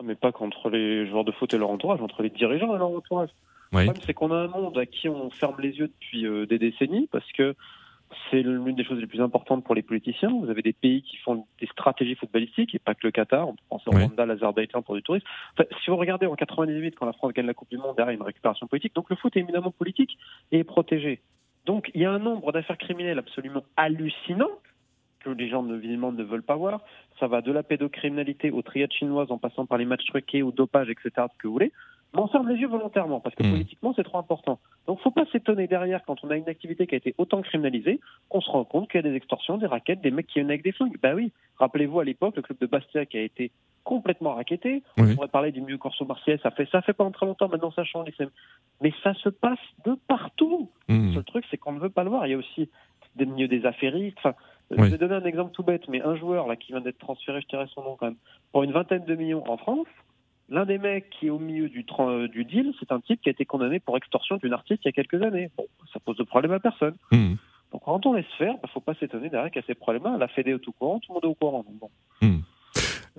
Mais 0.03 0.15
pas 0.15 0.31
contre 0.31 0.69
les 0.69 1.07
joueurs 1.09 1.23
de 1.23 1.31
foot 1.31 1.53
et 1.53 1.57
leur 1.57 1.69
entourage, 1.69 2.01
entre 2.01 2.21
les 2.23 2.29
dirigeants 2.29 2.75
et 2.75 2.77
leur 2.77 2.89
entourage. 2.89 3.29
Oui. 3.71 3.79
Le 3.79 3.85
problème, 3.85 4.03
c'est 4.05 4.13
qu'on 4.13 4.31
a 4.31 4.37
un 4.37 4.47
monde 4.47 4.77
à 4.77 4.85
qui 4.85 5.09
on 5.09 5.29
ferme 5.31 5.55
les 5.59 5.69
yeux 5.71 5.87
depuis 5.87 6.27
euh, 6.27 6.45
des 6.45 6.59
décennies 6.59 7.07
parce 7.11 7.31
que 7.31 7.55
c'est 8.29 8.41
l'une 8.41 8.75
des 8.75 8.83
choses 8.83 8.99
les 8.99 9.07
plus 9.07 9.21
importantes 9.21 9.63
pour 9.63 9.75
les 9.75 9.81
politiciens. 9.81 10.29
Vous 10.29 10.49
avez 10.49 10.61
des 10.61 10.73
pays 10.73 11.01
qui 11.01 11.17
font 11.17 11.45
des 11.59 11.67
stratégies 11.67 12.15
footballistiques 12.15 12.73
et 12.75 12.79
pas 12.79 12.93
que 12.93 13.05
le 13.07 13.11
Qatar. 13.11 13.47
On 13.47 13.53
peut 13.53 13.63
penser 13.69 13.85
au. 13.87 13.91
Rwanda, 13.91 14.25
l'Azerbaïdjan 14.25 14.81
pour 14.81 14.95
du 14.95 15.03
tourisme. 15.03 15.25
Enfin, 15.53 15.67
si 15.83 15.89
vous 15.89 15.97
regardez 15.97 16.25
en 16.25 16.35
98, 16.35 16.95
quand 16.95 17.05
la 17.05 17.13
France 17.13 17.33
gagne 17.33 17.45
la 17.45 17.53
Coupe 17.53 17.69
du 17.69 17.77
Monde, 17.77 17.95
derrière 17.95 18.11
il 18.11 18.15
y 18.15 18.19
a 18.19 18.21
une 18.21 18.25
récupération 18.25 18.67
politique. 18.67 18.95
Donc 18.95 19.09
le 19.09 19.15
foot 19.15 19.35
est 19.35 19.41
éminemment 19.41 19.71
politique 19.71 20.17
et 20.51 20.59
est 20.59 20.63
protégé. 20.63 21.21
Donc 21.65 21.91
il 21.93 22.01
y 22.01 22.05
a 22.05 22.11
un 22.11 22.19
nombre 22.19 22.51
d'affaires 22.51 22.77
criminelles 22.77 23.19
absolument 23.19 23.63
hallucinant 23.77 24.49
que 25.23 25.29
les 25.29 25.49
gens 25.49 25.63
visiblement 25.63 26.11
ne 26.11 26.23
veulent 26.23 26.43
pas 26.43 26.55
voir. 26.55 26.81
Ça 27.19 27.27
va 27.27 27.41
de 27.41 27.51
la 27.51 27.63
pédocriminalité 27.63 28.51
aux 28.51 28.61
triades 28.61 28.91
chinoises 28.91 29.31
en 29.31 29.37
passant 29.37 29.65
par 29.65 29.77
les 29.77 29.85
matchs 29.85 30.05
truqués, 30.05 30.43
au 30.43 30.51
dopage, 30.51 30.89
etc., 30.89 31.11
ce 31.31 31.37
que 31.37 31.47
vous 31.47 31.53
voulez. 31.53 31.71
On 32.15 32.27
ferme 32.27 32.47
les 32.49 32.55
yeux 32.61 32.67
volontairement 32.67 33.19
parce 33.19 33.35
que 33.35 33.43
Mm. 33.43 33.49
politiquement 33.51 33.93
c'est 33.95 34.03
trop 34.03 34.17
important. 34.19 34.59
Donc 34.87 34.99
faut 35.01 35.11
pas 35.11 35.25
s'étonner 35.31 35.67
derrière 35.67 36.03
quand 36.05 36.23
on 36.23 36.29
a 36.29 36.35
une 36.37 36.47
activité 36.47 36.85
qui 36.85 36.93
a 36.95 36.97
été 36.97 37.15
autant 37.17 37.41
criminalisée 37.41 37.99
qu'on 38.29 38.39
se 38.41 38.49
rend 38.51 38.63
compte 38.65 38.89
qu'il 38.91 39.03
y 39.03 39.05
a 39.05 39.09
des 39.09 39.15
extorsions, 39.15 39.57
des 39.57 39.65
raquettes, 39.65 40.01
des 40.01 40.11
mecs 40.11 40.27
qui 40.27 40.35
viennent 40.35 40.49
avec 40.51 40.63
des 40.63 40.71
flingues. 40.73 40.97
Bah 41.01 41.13
oui, 41.15 41.31
rappelez-vous 41.57 41.99
à 41.99 42.03
l'époque 42.03 42.35
le 42.35 42.41
club 42.43 42.59
de 42.59 42.67
Bastia 42.67 43.05
qui 43.07 43.17
a 43.17 43.21
été 43.21 43.51
complètement 43.83 44.35
racketté. 44.35 44.83
Oui. 44.97 45.11
On 45.11 45.15
pourrait 45.15 45.27
parler 45.27 45.51
du 45.51 45.59
milieu 45.61 45.77
corso 45.77 46.05
marseillais, 46.05 46.37
ça 46.43 46.51
fait 46.51 46.69
ça 46.71 46.81
fait 46.83 46.93
pas 46.93 47.09
très 47.11 47.25
longtemps 47.25 47.49
maintenant 47.49 47.71
ça 47.71 47.83
change. 47.83 48.07
Mais 48.81 48.93
ça 49.03 49.13
se 49.15 49.29
passe 49.29 49.59
de 49.85 49.95
partout. 50.07 50.69
Le 50.87 50.95
Hmm. 50.95 51.13
seul 51.15 51.23
truc, 51.23 51.45
c'est 51.49 51.57
qu'on 51.57 51.73
ne 51.73 51.79
veut 51.79 51.89
pas 51.89 52.03
le 52.03 52.09
voir. 52.11 52.27
Il 52.27 52.31
y 52.31 52.33
a 52.33 52.37
aussi 52.37 52.69
des 53.15 53.25
milieux 53.25 53.47
des 53.47 53.65
affairistes. 53.65 54.17
Enfin, 54.19 54.35
Oui. 54.71 54.85
Je 54.85 54.91
vais 54.91 54.97
donner 54.97 55.13
un 55.15 55.25
exemple 55.25 55.51
tout 55.51 55.61
bête, 55.61 55.87
mais 55.89 56.01
un 56.01 56.15
joueur 56.15 56.47
là 56.47 56.55
qui 56.55 56.71
vient 56.71 56.81
d'être 56.81 56.97
transféré, 56.97 57.41
je 57.41 57.47
dirais 57.47 57.65
son 57.75 57.83
nom 57.83 57.95
quand 57.95 58.05
même, 58.07 58.15
pour 58.51 58.63
une 58.63 58.71
vingtaine 58.71 59.03
de 59.05 59.13
millions 59.15 59.43
en 59.51 59.57
France. 59.57 59.85
L'un 60.49 60.65
des 60.65 60.77
mecs 60.77 61.09
qui 61.09 61.27
est 61.27 61.29
au 61.29 61.39
milieu 61.39 61.69
du, 61.69 61.85
euh, 61.99 62.27
du 62.27 62.43
deal, 62.45 62.73
c'est 62.79 62.91
un 62.91 62.99
type 62.99 63.21
qui 63.21 63.29
a 63.29 63.31
été 63.31 63.45
condamné 63.45 63.79
pour 63.79 63.95
extorsion 63.97 64.37
d'une 64.37 64.53
artiste 64.53 64.81
il 64.83 64.87
y 64.87 64.89
a 64.89 64.91
quelques 64.91 65.21
années. 65.23 65.49
Bon, 65.57 65.65
ça 65.93 65.99
pose 65.99 66.17
de 66.17 66.23
problème 66.23 66.51
à 66.51 66.59
personne. 66.59 66.95
Hmm. 67.11 67.35
Donc 67.71 67.81
quand 67.85 68.05
on 68.05 68.13
laisse 68.13 68.25
faire, 68.37 68.53
bah, 68.61 68.69
faut 68.73 68.81
pas 68.81 68.93
s'étonner 68.95 69.29
derrière 69.29 69.49
qu'il 69.51 69.61
y 69.61 69.63
a 69.63 69.67
ces 69.67 69.73
problèmes-là. 69.73 70.17
La 70.17 70.27
Fédé 70.27 70.51
est 70.51 70.67
au 70.67 70.71
courant, 70.73 70.99
tout 70.99 71.11
le 71.11 71.13
monde 71.15 71.23
est 71.23 71.27
au 71.27 71.33
courant. 71.35 71.63
Donc 71.63 71.79
bon. 71.79 71.89
Hmm. 72.21 72.41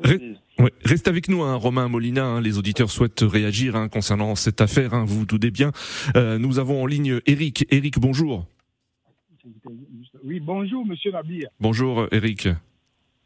Ré- 0.03 0.35
Ouais. 0.59 0.73
Reste 0.85 1.09
avec 1.09 1.29
nous, 1.29 1.43
hein, 1.43 1.55
Romain 1.57 1.89
Molina. 1.89 2.25
hein, 2.25 2.41
les 2.41 2.59
auditeurs 2.59 2.91
souhaitent 2.91 3.23
réagir 3.27 3.75
hein, 3.75 3.89
concernant 3.89 4.35
cette 4.37 4.61
affaire. 4.61 4.93
hein, 4.95 5.05
vous 5.05 5.21
vous 5.21 5.27
doutez 5.27 5.51
bien. 5.51 5.73
Euh, 6.17 6.39
nous 6.39 6.59
avons 6.59 6.83
en 6.83 6.87
ligne 6.87 7.21
Eric. 7.27 7.67
Eric, 7.71 7.99
bonjour. 7.99 8.45
Oui, 10.25 10.41
bonjour, 10.41 10.87
monsieur 10.87 11.11
Nabir. 11.11 11.49
Bonjour, 11.61 12.01
euh, 12.03 12.09
Eric. 12.13 12.49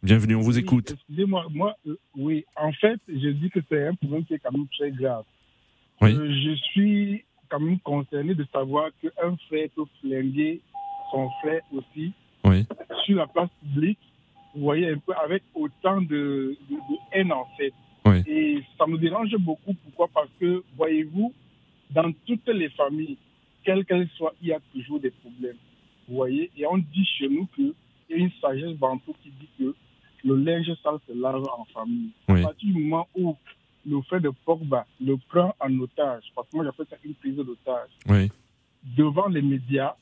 Bienvenue, 0.02 0.36
on 0.36 0.40
vous 0.40 0.54
Oui, 0.56 0.62
écoute. 0.62 0.92
Excusez-moi, 0.92 1.46
moi, 1.50 1.76
euh, 1.86 1.96
oui, 2.16 2.44
en 2.56 2.72
fait, 2.72 3.00
je 3.08 3.28
dis 3.30 3.50
que 3.50 3.58
c'est 3.68 3.86
un 3.88 3.94
problème 3.94 4.24
qui 4.24 4.34
est 4.34 4.38
quand 4.38 4.52
même 4.52 4.68
très 4.68 4.92
grave. 4.92 5.24
Oui. 6.00 6.14
Euh, 6.14 6.30
je 6.32 6.54
suis 6.54 7.24
quand 7.48 7.58
même 7.58 7.80
concerné 7.80 8.34
de 8.34 8.46
savoir 8.52 8.90
qu'un 9.02 9.36
frère 9.48 9.68
peut 9.74 9.84
flinguer 10.00 10.60
son 11.10 11.28
frère 11.42 11.62
aussi 11.72 12.12
Oui. 12.44 12.64
sur 13.04 13.16
la 13.16 13.26
place 13.26 13.50
publique, 13.60 13.98
vous 14.54 14.62
voyez, 14.62 14.88
un 14.90 14.98
peu 14.98 15.12
avec 15.14 15.42
autant 15.54 16.00
de, 16.00 16.56
de- 16.70 16.76
de 16.76 16.96
haine 17.12 17.32
en 17.32 17.46
fait. 17.56 17.72
Oui. 18.04 18.22
Et 18.28 18.62
ça 18.78 18.86
me 18.86 18.98
dérange 18.98 19.34
beaucoup. 19.40 19.74
Pourquoi? 19.84 20.08
Parce 20.14 20.30
que, 20.38 20.62
voyez-vous, 20.76 21.32
dans 21.90 22.12
toutes 22.26 22.48
les 22.48 22.68
familles, 22.70 23.16
quelles 23.64 23.84
qu'elles 23.84 24.08
soient, 24.16 24.34
il 24.40 24.48
y 24.48 24.52
a 24.52 24.60
toujours 24.72 25.00
des 25.00 25.10
problèmes. 25.10 25.56
Vous 26.08 26.14
voyez? 26.14 26.50
Et 26.56 26.64
on 26.66 26.78
dit 26.78 27.04
chez 27.18 27.28
nous 27.28 27.46
qu'il 27.54 27.72
y 28.10 28.14
a 28.14 28.16
une 28.16 28.30
sagesse 28.40 28.76
bantou 28.76 29.14
qui 29.22 29.30
dit 29.30 29.48
que 29.58 29.74
le 30.24 30.36
linge 30.36 30.70
sale 30.82 30.98
se 31.06 31.12
lave 31.12 31.44
en 31.58 31.64
famille. 31.72 32.10
Oui. 32.28 32.40
À 32.40 32.46
partir 32.48 32.72
du 32.72 32.80
moment 32.82 33.06
où 33.16 33.36
le 33.86 34.00
frère 34.02 34.20
de 34.20 34.30
Pogba 34.44 34.86
le 35.00 35.16
prend 35.28 35.54
en 35.60 35.78
otage, 35.80 36.24
parce 36.34 36.48
que 36.48 36.56
moi 36.56 36.64
j'appelle 36.64 36.86
ça 36.90 36.96
une 37.04 37.14
prise 37.14 37.36
d'otage, 37.36 37.90
Oui. 38.08 38.30
devant 38.96 39.28
les 39.28 39.42
médias, 39.42 39.94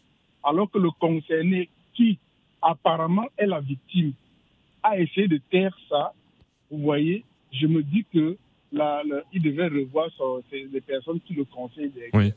alors 0.43 0.71
que 0.71 0.79
le 0.79 0.91
concerné 0.91 1.69
qui 1.95 2.19
apparemment 2.63 3.27
est 3.37 3.47
la 3.47 3.61
victime 3.61 4.13
a 4.83 4.99
essayé 4.99 5.29
de 5.29 5.39
taire 5.51 5.77
ça, 5.89 6.13
vous 6.71 6.79
voyez, 6.79 7.25
je 7.53 7.67
me 7.67 7.83
dis 7.83 8.05
que 8.13 8.37
la, 8.73 9.03
la- 9.05 9.23
il 9.33 9.43
devait 9.43 9.69
revoir 9.69 10.09
les 10.53 10.81
personnes 10.81 11.21
qui 11.21 11.35
le 11.35 11.45
conseillent. 11.45 11.93
Oui. 12.13 12.33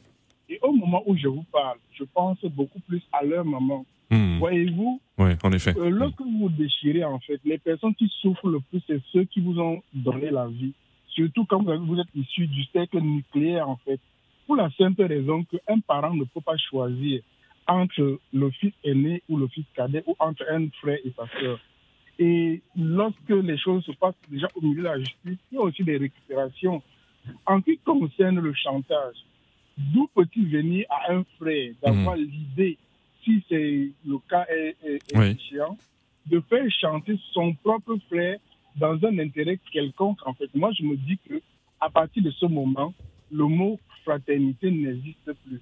Et 0.49 0.59
au 0.61 0.71
moment 0.71 1.03
où 1.05 1.15
je 1.15 1.27
vous 1.27 1.45
parle, 1.51 1.77
je 1.93 2.03
pense 2.03 2.39
beaucoup 2.45 2.79
plus 2.81 3.01
à 3.11 3.23
leur 3.23 3.45
maman. 3.45 3.85
Hmm. 4.11 4.37
Voyez-vous, 4.39 4.99
Ouais, 5.19 5.37
en 5.43 5.51
effet. 5.51 5.77
euh, 5.77 5.89
lorsque 5.89 6.21
vous 6.21 6.39
vous 6.39 6.49
déchirez, 6.49 7.03
en 7.03 7.19
fait, 7.19 7.39
les 7.43 7.57
personnes 7.57 7.93
qui 7.95 8.07
souffrent 8.21 8.47
le 8.47 8.61
plus, 8.61 8.81
c'est 8.87 9.01
ceux 9.11 9.25
qui 9.25 9.41
vous 9.41 9.59
ont 9.59 9.81
donné 9.93 10.31
la 10.31 10.47
vie. 10.47 10.73
Surtout 11.09 11.45
quand 11.45 11.61
vous, 11.61 11.99
êtes 11.99 12.07
issu 12.15 12.47
du 12.47 12.63
cercle 12.65 13.01
nucléaire, 13.01 13.67
en 13.67 13.75
fait. 13.77 13.99
Pour 14.47 14.55
la 14.55 14.69
simple 14.71 15.03
raison 15.03 15.43
qu'un 15.43 15.79
parent 15.79 16.13
ne 16.15 16.23
peut 16.23 16.41
pas 16.41 16.57
choisir 16.57 17.21
entre 17.67 18.19
le 18.33 18.49
fils 18.51 18.73
aîné 18.83 19.21
ou 19.29 19.37
le 19.37 19.47
fils 19.47 19.65
cadet 19.75 20.03
ou 20.07 20.15
entre 20.19 20.43
un 20.49 20.67
frère 20.81 20.97
et 21.03 21.13
sa 21.15 21.27
sœur. 21.39 21.59
Et 22.17 22.61
lorsque 22.75 23.29
les 23.29 23.57
choses 23.57 23.83
se 23.85 23.91
passent 23.91 24.15
déjà 24.29 24.47
au 24.55 24.61
milieu 24.61 24.81
de 24.81 24.87
la 24.87 24.97
justice, 24.97 25.37
il 25.51 25.55
y 25.55 25.57
a 25.57 25.61
aussi 25.61 25.83
des 25.83 25.97
récupérations. 25.97 26.81
En 27.45 27.59
ce 27.59 27.65
qui 27.65 27.77
concerne 27.79 28.39
le 28.39 28.53
chantage, 28.53 29.17
d'où 29.77 30.09
peut-il 30.15 30.49
venir 30.49 30.85
à 30.89 31.13
un 31.13 31.23
frère 31.39 31.71
d'avoir 31.83 32.15
l'idée, 32.15 32.77
si 33.29 33.43
c'est 33.49 33.91
le 34.05 34.17
cas 34.29 34.45
est, 34.49 34.75
est- 34.83 34.95
est 35.13 35.17
Oui. 35.17 35.33
déchirant, 35.33 35.77
de 36.25 36.39
faire 36.41 36.65
chanter 36.81 37.17
son 37.33 37.53
propre 37.53 37.97
frère 38.09 38.37
dans 38.75 38.97
un 39.05 39.19
intérêt 39.19 39.59
quelconque 39.71 40.19
en 40.25 40.33
fait. 40.33 40.49
Moi, 40.55 40.71
je 40.77 40.83
me 40.83 40.95
dis 40.95 41.17
que 41.27 41.41
à 41.79 41.89
partir 41.89 42.23
de 42.23 42.31
ce 42.31 42.45
moment, 42.45 42.93
le 43.31 43.45
mot 43.45 43.79
fraternité 44.03 44.71
n'existe 44.71 45.31
plus. 45.45 45.61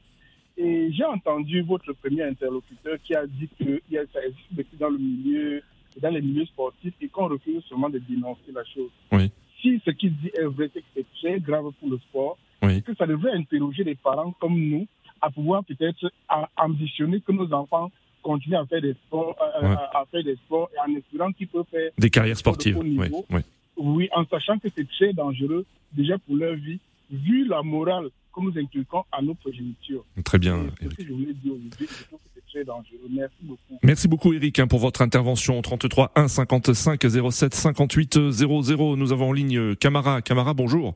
Et 0.57 0.91
j'ai 0.91 1.05
entendu 1.05 1.61
votre 1.61 1.93
premier 1.93 2.23
interlocuteur 2.23 2.97
qui 3.03 3.13
a 3.13 3.27
dit 3.27 3.47
que 3.59 3.81
ça 4.13 4.25
existe 4.25 4.47
depuis 4.53 4.77
dans 4.77 4.89
le 4.89 4.97
milieu, 4.97 5.61
dans 6.01 6.09
les 6.09 6.21
milieux 6.21 6.45
sportifs 6.45 6.93
et 7.01 7.07
qu'on 7.07 7.27
refuse 7.27 7.63
seulement 7.65 7.89
de 7.89 7.99
dénoncer 7.99 8.51
la 8.53 8.63
chose. 8.63 8.89
Oui. 9.11 9.31
Si 9.61 9.79
ce 9.85 9.91
qu'il 9.91 10.15
dit 10.17 10.31
est 10.33 10.45
vrai, 10.45 10.69
c'est 10.73 10.81
que 10.81 10.87
c'est 10.95 11.05
très 11.21 11.39
grave 11.39 11.71
pour 11.79 11.89
le 11.89 11.97
sport, 11.99 12.37
Oui. 12.63 12.81
que 12.81 12.95
ça 12.95 13.05
devrait 13.05 13.33
interroger 13.33 13.83
les 13.83 13.95
parents 13.95 14.31
comme 14.39 14.57
nous 14.59 14.87
à 15.21 15.29
pouvoir 15.29 15.63
peut-être 15.63 16.11
ambitionner 16.57 17.21
que 17.21 17.31
nos 17.31 17.51
enfants 17.53 17.91
continuent 18.23 18.55
à 18.57 18.65
faire 18.65 18.81
des 18.81 18.93
sports, 18.93 19.35
euh, 19.61 19.67
Ouais. 19.69 19.75
à, 19.93 20.05
faire 20.11 20.23
des 20.23 20.35
sports 20.35 20.69
et 20.75 20.91
en 20.91 20.95
espérant 20.95 21.31
qu'ils 21.31 21.47
peuvent 21.47 21.65
faire 21.71 21.91
Des 21.97 22.09
carrières 22.09 22.35
de 22.35 22.39
sportives. 22.39 22.77
haut 22.77 22.81
Oui. 22.81 22.89
niveau. 22.97 23.25
Oui. 23.29 23.41
oui, 23.77 24.09
en 24.13 24.25
sachant 24.25 24.57
que 24.59 24.67
c'est 24.75 24.87
très 24.89 25.13
dangereux 25.13 25.65
déjà 25.93 26.17
pour 26.17 26.35
leur 26.35 26.55
vie, 26.55 26.79
vu 27.11 27.47
la 27.47 27.61
morale 27.63 28.09
que 28.35 28.41
nous 28.41 28.53
inculquons 28.57 29.03
à 29.11 29.21
nos 29.21 29.33
progénitures. 29.33 30.03
Très 30.25 30.37
bien. 30.39 30.65
C'est 30.81 30.89
ce 30.91 30.95
que 30.95 31.03
je 31.05 31.13
voulais 31.13 31.33
dire 31.33 31.53
aujourd'hui. 31.53 31.87
Je 31.89 32.03
trouve 32.05 32.19
que 32.19 32.29
c'est 32.35 32.45
très 32.51 32.63
dangereux. 32.65 33.07
Merci 33.09 33.35
beaucoup. 33.41 33.79
Merci 33.81 34.07
beaucoup 34.07 34.33
Eric 34.33 34.59
hein, 34.59 34.67
pour 34.67 34.79
votre 34.79 35.01
intervention 35.01 35.61
33 35.61 36.11
1 36.15 36.27
55 36.27 37.01
07 37.31 37.53
58 37.53 38.29
00. 38.31 38.95
Nous 38.97 39.11
avons 39.13 39.29
en 39.29 39.33
ligne 39.33 39.57
euh, 39.57 39.75
Camara. 39.75 40.21
Camara, 40.21 40.53
bonjour. 40.53 40.95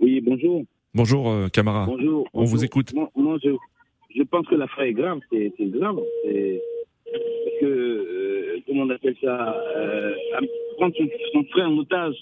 Oui, 0.00 0.20
bonjour. 0.20 0.64
Bonjour 0.94 1.28
euh, 1.30 1.48
Camara. 1.48 1.86
Bonjour. 1.86 2.28
On 2.32 2.44
vous 2.44 2.64
écoute. 2.64 2.92
Moi, 2.94 3.10
moi, 3.16 3.38
je, 3.42 3.50
je 4.14 4.22
pense 4.22 4.46
que 4.46 4.54
l'affaire 4.54 4.84
est 4.84 4.92
grave. 4.92 5.20
C'est 5.30 5.52
grave. 5.60 5.98
C'est- 6.24 6.62
Parce 7.12 7.60
que, 7.60 7.66
euh, 7.66 8.60
comment 8.66 8.82
on 8.82 8.90
appelle 8.90 9.16
ça 9.22 9.56
euh, 9.76 10.14
Prendre 10.76 10.94
son, 10.96 11.08
son 11.32 11.44
frère 11.44 11.68
en 11.68 11.78
otage 11.78 12.14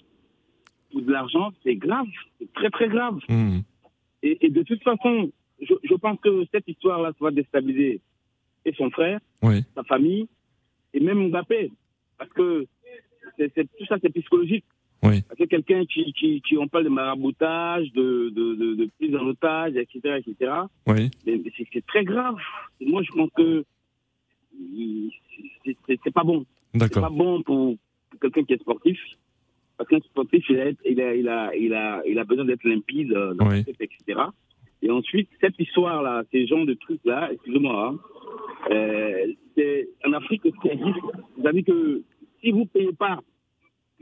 pour 0.90 1.00
de 1.02 1.10
l'argent, 1.10 1.52
c'est 1.62 1.76
grave. 1.76 2.06
C'est 2.38 2.52
très, 2.52 2.70
très 2.70 2.88
grave. 2.88 3.18
Hmm. 3.28 3.60
Et, 4.22 4.38
et 4.46 4.50
de 4.50 4.62
toute 4.62 4.82
façon, 4.82 5.30
je, 5.60 5.74
je 5.82 5.94
pense 5.94 6.18
que 6.20 6.44
cette 6.52 6.68
histoire-là 6.68 7.12
va 7.20 7.30
déstabiliser 7.30 8.00
et 8.64 8.72
son 8.74 8.90
frère, 8.90 9.18
Oui. 9.42 9.62
sa 9.74 9.82
famille, 9.84 10.28
et 10.94 11.00
même 11.00 11.28
Mbappé. 11.30 11.72
Parce 12.18 12.30
que 12.32 12.66
tout 13.38 13.86
ça, 13.88 13.96
c'est 14.02 14.10
psychologique. 14.10 14.64
Oui. 15.04 15.22
Parce 15.22 15.38
que 15.38 15.44
quelqu'un 15.44 15.84
qui, 15.84 16.12
qui, 16.12 16.40
qui, 16.42 16.56
on 16.58 16.68
parle 16.68 16.84
de 16.84 16.88
maraboutage, 16.88 17.90
de, 17.92 18.30
de, 18.30 18.54
de, 18.54 18.74
de 18.74 18.90
prise 18.98 19.14
en 19.16 19.26
otage, 19.26 19.74
etc., 19.76 20.20
etc., 20.24 20.52
Oui. 20.86 21.10
c'est 21.24 21.42
c'est 21.72 21.86
très 21.86 22.04
grave. 22.04 22.36
Moi, 22.80 23.02
je 23.02 23.10
pense 23.12 23.30
que 23.36 23.64
c'est- 25.64 25.76
c'est 25.86 26.00
c'est 26.04 26.10
pas 26.14 26.24
bon. 26.24 26.44
C'est 26.72 26.78
pas 26.78 26.86
D'accord. 26.88 27.10
bon 27.10 27.42
pour, 27.42 27.76
pour 28.10 28.20
quelqu'un 28.20 28.44
qui 28.44 28.52
est 28.54 28.60
sportif. 28.60 28.98
Parce 29.76 29.88
qu'un 29.90 30.00
sportif, 30.00 30.44
il 30.48 30.60
a, 30.60 30.70
il 30.88 31.00
a, 31.00 31.14
il 31.14 31.28
a, 31.28 31.56
il 31.56 31.74
a, 31.74 32.02
il 32.06 32.18
a 32.18 32.24
besoin 32.24 32.44
d'être 32.44 32.64
limpide 32.64 33.12
euh, 33.12 33.34
dans 33.34 33.48
Oui. 33.48 33.64
tête, 33.64 33.76
etc. 33.80 34.20
Et 34.82 34.90
ensuite, 34.90 35.28
cette 35.40 35.58
histoire-là, 35.58 36.22
ces 36.30 36.46
genres 36.46 36.66
de 36.66 36.74
trucs-là, 36.74 37.30
excusez-moi, 37.32 37.88
hein, 37.94 37.98
euh, 38.70 39.32
c'est 39.56 39.88
en 40.06 40.12
Afrique, 40.12 40.42
ce 40.44 40.60
qui 40.60 40.68
existe, 40.68 40.98
avez 41.44 41.62
que 41.62 42.02
si 42.40 42.50
vous 42.52 42.60
ne 42.60 42.64
payez 42.66 42.92
pas, 42.92 43.20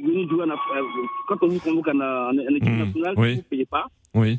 venez 0.03 0.27
jouer 0.29 0.45
en 0.45 0.51
Afrique, 0.51 0.77
euh, 0.77 1.07
quand 1.29 1.43
on 1.43 1.49
vous 1.49 1.59
convoque 1.61 1.89
en, 1.89 2.01
en, 2.01 2.37
en 2.39 2.55
équipe 2.55 2.69
Mm, 2.69 2.79
nationale, 2.85 3.15
oui. 3.17 3.29
si 3.29 3.35
vous 3.37 3.41
ne 3.41 3.49
payez 3.51 3.67
pas, 3.67 3.87
Oui. 4.15 4.37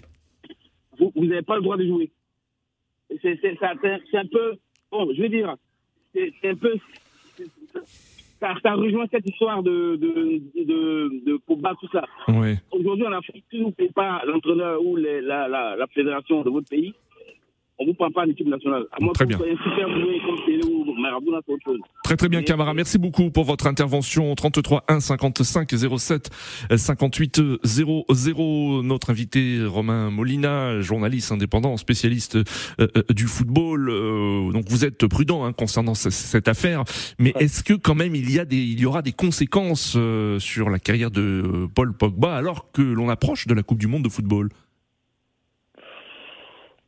vous 1.00 1.25
n'avez 1.25 1.41
pas 1.41 1.56
le 1.56 1.62
droit 1.62 1.77
de 1.77 1.86
jouer. 1.86 2.12
C'est 3.22 3.27
un 4.13 4.25
peu, 4.25 4.53
bon, 4.91 5.13
je 5.13 5.22
veux 5.22 5.30
dire, 5.30 5.56
c'est 6.13 6.32
un 6.46 6.56
peu, 6.56 6.75
ça, 8.39 8.56
ça 8.63 8.74
rejoint 8.74 9.06
cette 9.12 9.27
histoire 9.27 9.62
de, 9.63 9.96
de, 9.98 10.41
de, 10.63 11.25
de 11.25 11.38
Pogba, 11.46 11.75
tout 11.80 11.89
ça. 11.91 12.06
Oui. 12.30 12.56
Aujourd'hui, 12.72 13.06
en 13.06 13.12
Afrique, 13.12 13.46
si 13.50 13.60
vous 13.62 13.68
ne 13.68 13.72
payez 13.72 13.91
pas 13.91 14.24
l'entraîneur 14.25 14.82
ou 14.84 14.96
les- 14.96 15.22
la, 15.22 15.48
la, 15.48 15.75
la 15.75 15.88
fédération 15.88 16.41
de 16.44 16.50
votre 16.50 16.68
pays, 16.70 16.94
on 17.81 17.85
vous 17.85 17.93
prend 17.93 18.11
pas 18.11 18.21
en 18.21 18.29
équipe 18.29 18.47
nationale. 18.47 18.83
À 18.91 18.97
Très 19.13 19.25
bien. 19.25 19.38
Très 22.03 22.15
très 22.17 22.29
bien 22.29 22.41
Camara, 22.43 22.73
merci 22.73 22.97
beaucoup 22.97 23.31
pour 23.31 23.43
votre 23.45 23.67
intervention. 23.67 24.33
33 24.35 24.83
1 24.88 25.00
55 25.00 25.69
07 25.97 26.29
58 26.75 27.41
00 27.63 28.83
notre 28.83 29.09
invité 29.09 29.59
Romain 29.65 30.09
Molina, 30.11 30.81
journaliste 30.81 31.31
indépendant, 31.31 31.77
spécialiste 31.77 32.35
euh, 32.35 32.43
euh, 32.79 32.88
du 33.13 33.25
football. 33.27 33.89
Euh, 33.89 34.51
donc 34.51 34.65
vous 34.69 34.85
êtes 34.85 35.07
prudent 35.07 35.43
hein, 35.45 35.53
concernant 35.53 35.95
ce- 35.95 36.09
cette 36.09 36.47
affaire, 36.47 36.83
mais 37.19 37.33
est-ce 37.39 37.63
que 37.63 37.73
quand 37.73 37.95
même 37.95 38.15
il 38.15 38.31
y 38.31 38.39
a 38.39 38.45
des 38.45 38.57
il 38.57 38.79
y 38.79 38.85
aura 38.85 39.01
des 39.01 39.11
conséquences 39.11 39.95
euh, 39.97 40.39
sur 40.39 40.69
la 40.69 40.79
carrière 40.79 41.11
de 41.11 41.67
Paul 41.73 41.93
Pogba 41.93 42.35
alors 42.35 42.71
que 42.71 42.81
l'on 42.81 43.09
approche 43.09 43.47
de 43.47 43.53
la 43.53 43.63
Coupe 43.63 43.79
du 43.79 43.88
monde 43.88 44.03
de 44.03 44.09
football? 44.09 44.50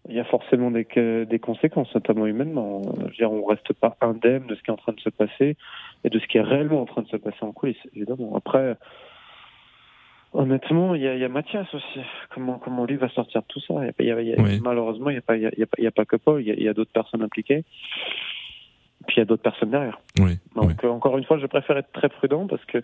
Il 0.09 0.15
y 0.15 0.19
a 0.19 0.25
forcément 0.25 0.69
des, 0.69 0.85
des 1.25 1.39
conséquences, 1.39 1.93
notamment 1.95 2.25
humainement. 2.27 2.81
Je 2.97 3.03
veux 3.03 3.09
dire, 3.11 3.31
on 3.31 3.45
reste 3.45 3.71
pas 3.73 3.95
indemne 4.01 4.47
de 4.47 4.55
ce 4.55 4.61
qui 4.61 4.69
est 4.69 4.73
en 4.73 4.77
train 4.77 4.91
de 4.91 4.99
se 4.99 5.09
passer 5.09 5.55
et 6.03 6.09
de 6.09 6.19
ce 6.19 6.27
qui 6.27 6.37
est 6.37 6.41
réellement 6.41 6.81
en 6.81 6.85
train 6.85 7.03
de 7.03 7.07
se 7.07 7.15
passer 7.15 7.37
en 7.41 7.53
coulisses, 7.53 7.77
évidemment. 7.95 8.35
Après, 8.35 8.75
honnêtement, 10.33 10.95
il 10.95 11.01
y 11.03 11.07
a, 11.07 11.15
il 11.15 11.21
y 11.21 11.23
a 11.23 11.29
Mathias 11.29 11.73
aussi. 11.73 11.99
Comment, 12.33 12.57
comment 12.59 12.85
lui 12.85 12.95
va 12.97 13.07
sortir 13.09 13.41
de 13.41 13.47
tout 13.47 13.61
ça 13.61 13.75
Il 13.99 14.05
y 14.05 14.11
a 14.11 14.21
y 14.21 14.33
a- 14.33 14.41
Oui. 14.41 14.59
Malheureusement, 14.61 15.09
il 15.09 15.13
n'y 15.13 15.19
a, 15.19 15.21
pas- 15.21 15.37
y 15.37 15.45
a, 15.45 15.51
il 15.55 15.83
y 15.83 15.87
a 15.87 15.91
pas- 15.91 16.05
que 16.05 16.15
Paul, 16.17 16.41
il 16.41 16.61
y 16.61 16.67
a, 16.67 16.73
d'autres 16.73 16.91
personnes 16.91 17.21
impliquées. 17.21 17.63
Puis 19.07 19.17
il 19.17 19.19
y 19.19 19.21
a 19.21 19.25
d'autres 19.25 19.43
personnes 19.43 19.69
derrière. 19.71 19.99
Oui. 20.19 20.37
Donc, 20.55 20.83
euh, 20.83 20.89
encore 20.89 21.17
une 21.17 21.23
fois, 21.25 21.37
je 21.37 21.45
préfère 21.45 21.77
être 21.77 21.91
très 21.91 22.09
prudent 22.09 22.47
parce 22.47 22.63
que, 22.65 22.83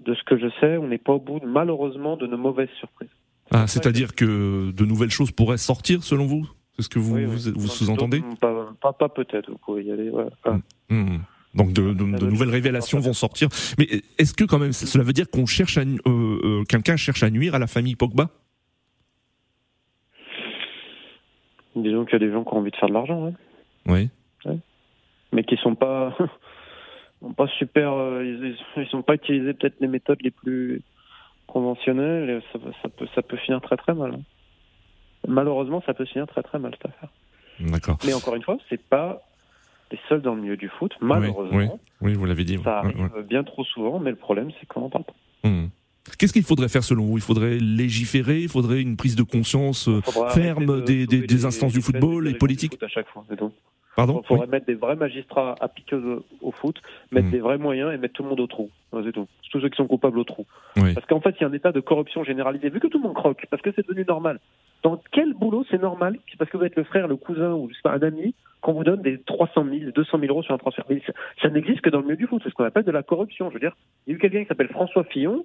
de 0.00 0.14
ce 0.14 0.22
que 0.24 0.36
je 0.38 0.48
sais, 0.60 0.76
on 0.78 0.86
n'est 0.88 0.98
pas 0.98 1.12
au 1.12 1.18
bout, 1.20 1.40
malheureusement, 1.44 2.16
de 2.16 2.26
nos 2.26 2.38
mauvaises 2.38 2.70
surprises. 2.78 3.10
Ah, 3.50 3.66
c'est-à-dire 3.66 4.14
que 4.14 4.70
de 4.70 4.84
nouvelles 4.84 5.10
choses 5.10 5.30
pourraient 5.32 5.58
sortir 5.58 6.02
selon 6.04 6.26
vous? 6.26 6.48
C'est 6.76 6.82
ce 6.82 6.88
que 6.88 6.98
vous, 6.98 7.16
Oui, 7.16 7.24
oui. 7.26 7.52
vous, 7.56 7.66
sous-entendez? 7.68 8.22
Pas, 8.40 8.68
pas, 8.80 8.92
pas 8.92 9.08
peut-être, 9.08 9.50
vous 9.50 9.58
pouvez 9.58 9.84
y 9.84 9.92
aller. 9.92 10.10
ouais. 10.10 10.24
Enfin, 10.44 10.60
Hmm. 10.88 11.18
Donc 11.54 11.72
de, 11.72 11.92
de- 11.92 12.16
de 12.18 12.26
nouvelles 12.26 12.48
révélations 12.50 13.00
vont 13.00 13.12
sortir. 13.12 13.48
Mais 13.78 13.88
est-ce 14.18 14.34
que 14.34 14.44
quand 14.44 14.58
même 14.60 14.72
cela 14.72 15.02
veut 15.02 15.12
dire 15.12 15.28
qu'on 15.28 15.46
cherche 15.46 15.78
euh, 15.78 15.84
euh, 16.06 16.64
quelqu'un 16.68 16.96
cherche 16.96 17.22
à 17.24 17.30
nuire 17.30 17.54
à 17.56 17.58
la 17.58 17.66
famille 17.66 17.96
Pogba? 17.96 18.30
Disons 21.76 22.04
qu'il 22.04 22.14
y 22.14 22.16
a 22.16 22.26
des 22.26 22.32
gens 22.32 22.44
qui 22.44 22.52
ont 22.52 22.58
envie 22.58 22.70
de 22.70 22.76
faire 22.76 22.88
de 22.88 22.94
l'argent, 22.94 23.24
ouais. 23.24 23.32
Oui. 24.46 24.58
mais 25.32 25.44
qui 25.44 25.56
sont 25.56 25.74
pas, 25.74 26.16
pas 27.36 27.46
super. 27.58 27.92
euh, 27.94 28.24
ils, 28.24 28.56
ils 28.76 28.86
sont 28.88 29.02
pas 29.02 29.14
utilisés 29.14 29.54
peut-être 29.54 29.76
les 29.80 29.88
méthodes 29.88 30.18
les 30.22 30.30
plus 30.32 30.82
conventionnelles. 31.50 32.30
Et 32.30 32.40
ça, 32.52 32.58
peut- 32.58 32.72
ça 32.82 32.88
peut, 32.88 33.06
ça 33.14 33.22
peut 33.22 33.36
finir 33.36 33.60
très 33.60 33.76
très 33.76 33.94
mal. 33.94 34.14
hein. 34.14 34.22
Malheureusement, 35.28 35.82
ça 35.84 35.92
peut 35.94 36.06
finir 36.06 36.26
très 36.26 36.42
très 36.42 36.58
mal 36.58 36.72
cette 36.80 36.86
affaire. 36.92 37.10
D'accord. 37.60 37.98
Mais 38.06 38.14
encore 38.14 38.34
une 38.36 38.42
fois, 38.42 38.56
c'est 38.70 38.82
pas 38.82 39.20
les 39.92 39.98
seuls 40.08 40.22
dans 40.22 40.34
le 40.34 40.40
milieu 40.40 40.56
du 40.56 40.68
foot. 40.68 40.92
Malheureusement, 41.00 41.56
Oui, 41.58 41.66
oui, 42.00 42.14
vous 42.14 42.24
l'avez 42.24 42.44
dit. 42.44 42.56
ça 42.64 42.82
ouais, 42.82 42.88
arrive 42.94 43.00
ouais. 43.14 43.22
bien 43.24 43.44
trop 43.44 43.64
souvent. 43.64 43.98
Mais 43.98 44.10
le 44.10 44.16
problème, 44.16 44.50
c'est 44.58 44.66
qu'on 44.66 44.82
en 44.82 44.88
parle 44.90 45.04
pas. 45.04 45.48
Hmm. 45.48 45.66
Qu'est-ce 46.18 46.32
qu'il 46.32 46.42
faudrait 46.42 46.68
faire 46.70 46.82
selon 46.82 47.04
vous? 47.04 47.18
Il 47.18 47.22
faudrait 47.22 47.58
légiférer, 47.58 48.40
il 48.40 48.48
faudrait 48.48 48.80
une 48.80 48.96
prise 48.96 49.14
de 49.16 49.22
conscience 49.22 49.88
euh, 49.88 50.00
ferme 50.30 50.80
de 50.84 51.06
des, 51.06 51.06
des- 51.06 51.44
instances 51.44 51.74
du 51.74 51.82
football 51.82 52.26
et 52.28 52.34
foot 52.38 52.82
à 52.82 52.88
chaque 52.88 53.08
fois. 53.08 53.24
c'est 53.28 53.36
tout. 53.36 53.52
Pardon 53.96 54.20
Il 54.22 54.26
faudrait 54.26 54.46
mettre 54.46 54.66
des 54.66 54.74
vrais 54.74 54.96
magistrats 54.96 55.56
appliqués 55.60 55.96
au, 55.96 56.24
au 56.40 56.50
foot, 56.52 56.80
mettre 57.10 57.26
Mm. 57.28 57.30
des 57.30 57.40
vrais 57.40 57.58
moyens 57.58 57.92
et 57.92 57.98
mettre 57.98 58.14
tout 58.14 58.22
le 58.22 58.28
monde 58.28 58.40
au 58.40 58.46
trou. 58.46 58.70
C'est 58.92 59.12
tout. 59.12 59.26
Tous 59.50 59.60
ceux 59.60 59.68
qui 59.68 59.76
sont 59.76 59.86
coupables 59.86 60.18
au 60.18 60.24
trou. 60.24 60.46
Oui. 60.76 60.94
Parce 60.94 61.06
qu'en 61.06 61.20
fait, 61.20 61.34
il 61.38 61.42
y 61.42 61.44
a 61.44 61.48
un 61.48 61.52
état 61.52 61.72
de 61.72 61.80
corruption 61.80 62.22
généralisée. 62.24 62.70
Vu 62.70 62.78
que 62.80 62.86
tout 62.86 62.98
le 62.98 63.04
monde 63.04 63.16
croque, 63.16 63.46
parce 63.50 63.62
que 63.62 63.70
c'est 63.74 63.86
devenu 63.86 64.04
normal. 64.06 64.38
Dans 64.82 65.00
quel 65.12 65.34
boulot 65.34 65.64
c'est 65.70 65.80
normal 65.82 66.18
Parce 66.38 66.50
que 66.50 66.56
vous 66.56 66.64
êtes 66.64 66.76
le 66.76 66.84
frère, 66.84 67.08
le 67.08 67.16
cousin 67.16 67.52
ou 67.52 67.68
pas, 67.82 67.92
un 67.92 68.00
ami, 68.02 68.34
qu'on 68.60 68.72
vous 68.74 68.84
donne 68.84 69.02
des 69.02 69.18
300 69.20 69.64
000, 69.64 69.90
200 69.92 70.18
000 70.20 70.32
euros 70.32 70.42
sur 70.42 70.54
un 70.54 70.58
transfert. 70.58 70.84
Mais 70.88 71.02
ça, 71.06 71.12
ça 71.42 71.48
n'existe 71.50 71.80
que 71.80 71.90
dans 71.90 71.98
le 71.98 72.04
milieu 72.04 72.16
du 72.16 72.26
foot. 72.26 72.40
C'est 72.44 72.50
ce 72.50 72.54
qu'on 72.54 72.64
appelle 72.64 72.84
de 72.84 72.90
la 72.92 73.02
corruption. 73.02 73.48
Je 73.50 73.54
veux 73.54 73.60
dire, 73.60 73.76
il 74.06 74.10
y 74.10 74.14
a 74.14 74.16
eu 74.16 74.18
quelqu'un 74.20 74.42
qui 74.42 74.46
s'appelle 74.46 74.68
François 74.68 75.04
Fillon. 75.04 75.44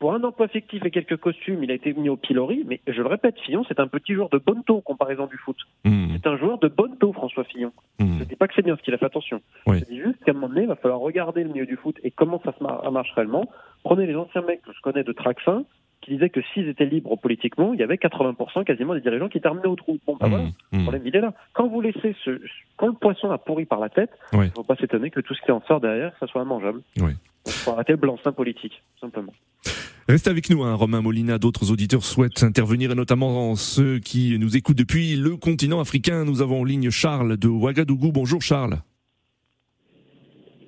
Pour 0.00 0.14
un 0.14 0.24
emploi 0.24 0.48
fictif 0.48 0.82
et 0.84 0.90
quelques 0.90 1.18
costumes, 1.18 1.62
il 1.62 1.70
a 1.70 1.74
été 1.74 1.92
mis 1.92 2.08
au 2.08 2.16
pilori. 2.16 2.64
Mais 2.66 2.80
je 2.86 3.02
le 3.02 3.06
répète, 3.06 3.38
Fillon, 3.40 3.64
c'est 3.68 3.78
un 3.80 3.86
petit 3.86 4.14
joueur 4.14 4.30
de 4.30 4.38
bonne 4.38 4.64
taux 4.64 4.78
en 4.78 4.80
comparaison 4.80 5.26
du 5.26 5.36
foot. 5.36 5.58
Hmm. 5.84 6.08
C'est 6.14 6.26
un 6.26 6.38
joueur 6.38 6.58
de 6.58 6.68
bonne 6.68 6.96
taux, 6.96 7.12
François 7.12 7.44
Fillon. 7.44 7.70
Hmm. 7.98 8.18
Je 8.18 8.24
dis 8.24 8.34
pas 8.34 8.48
que 8.48 8.54
c'est 8.56 8.62
bien 8.64 8.76
ce 8.76 8.82
qu'il 8.82 8.94
a 8.94 8.98
fait, 8.98 9.04
attention. 9.04 9.42
Oui. 9.66 9.78
Je 9.80 9.84
dis 9.84 10.00
juste 10.00 10.24
qu'à 10.24 10.30
un 10.30 10.34
moment 10.34 10.48
donné, 10.48 10.62
il 10.62 10.68
va 10.68 10.76
falloir 10.76 11.00
regarder 11.00 11.44
le 11.44 11.50
milieu 11.50 11.66
du 11.66 11.76
foot 11.76 11.96
et 12.02 12.10
comment 12.10 12.40
ça 12.42 12.54
se 12.58 12.62
mar- 12.64 12.80
ça 12.82 12.90
marche 12.90 13.12
réellement. 13.14 13.44
Prenez 13.84 14.06
les 14.06 14.16
anciens 14.16 14.40
mecs 14.40 14.62
que 14.62 14.72
je 14.72 14.80
connais 14.80 15.04
de 15.04 15.12
Traxin, 15.12 15.64
qui 16.00 16.12
disaient 16.12 16.30
que 16.30 16.40
s'ils 16.54 16.66
étaient 16.68 16.86
libres 16.86 17.16
politiquement, 17.16 17.74
il 17.74 17.80
y 17.80 17.82
avait 17.82 17.96
80% 17.98 18.64
quasiment 18.64 18.94
des 18.94 19.02
dirigeants 19.02 19.28
qui 19.28 19.42
terminaient 19.42 19.66
au 19.66 19.76
trou. 19.76 19.98
Bon, 20.06 20.16
bah 20.18 20.28
Hmm. 20.28 20.30
voilà, 20.30 20.44
le 20.72 20.78
Hmm. 20.78 20.82
problème, 20.84 21.02
il 21.04 21.14
est 21.14 21.20
là. 21.20 21.34
Quand 21.52 21.68
vous 21.68 21.82
laissez 21.82 22.16
ce, 22.24 22.40
quand 22.78 22.86
le 22.86 22.94
poisson 22.94 23.30
a 23.30 23.36
pourri 23.36 23.66
par 23.66 23.80
la 23.80 23.90
tête, 23.90 24.10
il 24.32 24.38
Oui. 24.38 24.46
ne 24.46 24.50
faut 24.52 24.62
pas 24.64 24.76
s'étonner 24.76 25.10
que 25.10 25.20
tout 25.20 25.34
ce 25.34 25.42
qui 25.42 25.52
en 25.52 25.60
sort 25.68 25.80
derrière, 25.82 26.14
ça 26.20 26.26
soit 26.26 26.40
immangeable. 26.42 26.80
Oui. 27.02 27.12
Il 27.44 27.52
faut 27.52 27.72
arrêter 27.72 27.92
le 27.92 27.98
blanc-seing 27.98 28.32
politique, 28.32 28.82
simplement. 28.98 29.32
Restez 30.10 30.30
avec 30.30 30.50
nous, 30.50 30.64
hein, 30.64 30.74
Romain 30.74 31.02
Molina. 31.02 31.38
D'autres 31.38 31.70
auditeurs 31.70 32.04
souhaitent 32.04 32.42
intervenir, 32.42 32.90
et 32.90 32.96
notamment 32.96 33.54
ceux 33.54 34.00
qui 34.00 34.36
nous 34.40 34.56
écoutent 34.56 34.76
depuis 34.76 35.14
le 35.14 35.36
continent 35.36 35.78
africain. 35.78 36.24
Nous 36.24 36.42
avons 36.42 36.62
en 36.62 36.64
ligne 36.64 36.90
Charles 36.90 37.36
de 37.36 37.46
Ouagadougou. 37.46 38.10
Bonjour 38.10 38.42
Charles. 38.42 38.82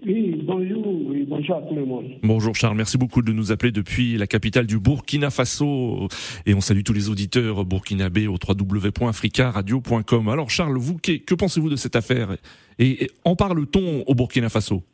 Oui, 0.07 0.41
bonjour, 0.47 0.87
oui, 1.09 1.27
bonjour 1.29 1.57
à 1.57 1.63
tout 1.63 1.75
le 1.75 1.85
monde. 1.85 2.05
Bonjour 2.23 2.55
Charles, 2.55 2.77
merci 2.77 2.99
beaucoup 2.99 3.21
de 3.21 3.33
nous 3.33 3.51
appeler 3.51 3.73
depuis 3.73 4.17
la 4.17 4.29
capitale 4.29 4.67
du 4.67 4.79
Burkina 4.79 5.31
Faso 5.31 6.09
et 6.47 6.55
on 6.55 6.61
salue 6.61 6.83
tous 6.85 6.93
les 6.93 7.09
auditeurs 7.09 7.65
burkinabés 7.65 8.29
au 8.29 8.37
www.africaradio.com. 8.37 10.29
Alors 10.29 10.51
Charles, 10.51 10.79
vous, 10.79 10.99
que, 10.99 11.17
que 11.17 11.35
pensez-vous 11.35 11.71
de 11.71 11.77
cette 11.77 11.97
affaire? 11.97 12.37
Et, 12.79 13.05
et 13.05 13.11
en 13.25 13.35
parle-t-on 13.35 14.05
au 14.07 14.15
Burkina 14.15 14.49
Faso? 14.49 14.85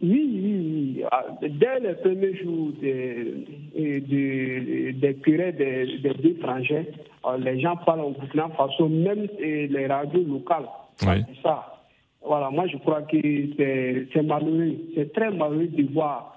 Oui, 0.00 0.30
oui, 0.42 0.94
oui. 0.98 1.02
Ah, 1.10 1.26
Dès 1.42 1.80
les 1.80 1.94
premiers 1.94 2.34
jours 2.36 2.70
des, 2.80 4.00
des, 4.00 4.92
des 4.92 5.14
querelles 5.16 5.56
des, 5.56 5.98
des 5.98 6.14
deux 6.22 6.36
frangins, 6.40 6.84
ah, 7.24 7.36
les 7.38 7.60
gens 7.60 7.76
parlent 7.84 8.00
au 8.02 8.10
Burkina 8.10 8.48
Faso, 8.56 8.88
même 8.88 9.26
les 9.40 9.86
radios 9.86 10.22
locales. 10.24 10.68
Oui. 11.02 11.22
C'est 11.34 11.42
ça. 11.42 11.74
Voilà, 12.24 12.50
moi 12.50 12.66
je 12.66 12.76
crois 12.78 13.02
que 13.02 13.16
c'est 14.12 14.22
malheureux. 14.22 14.74
C'est 14.94 15.12
très 15.12 15.30
malheureux 15.30 15.66
de 15.68 15.92
voir 15.92 16.34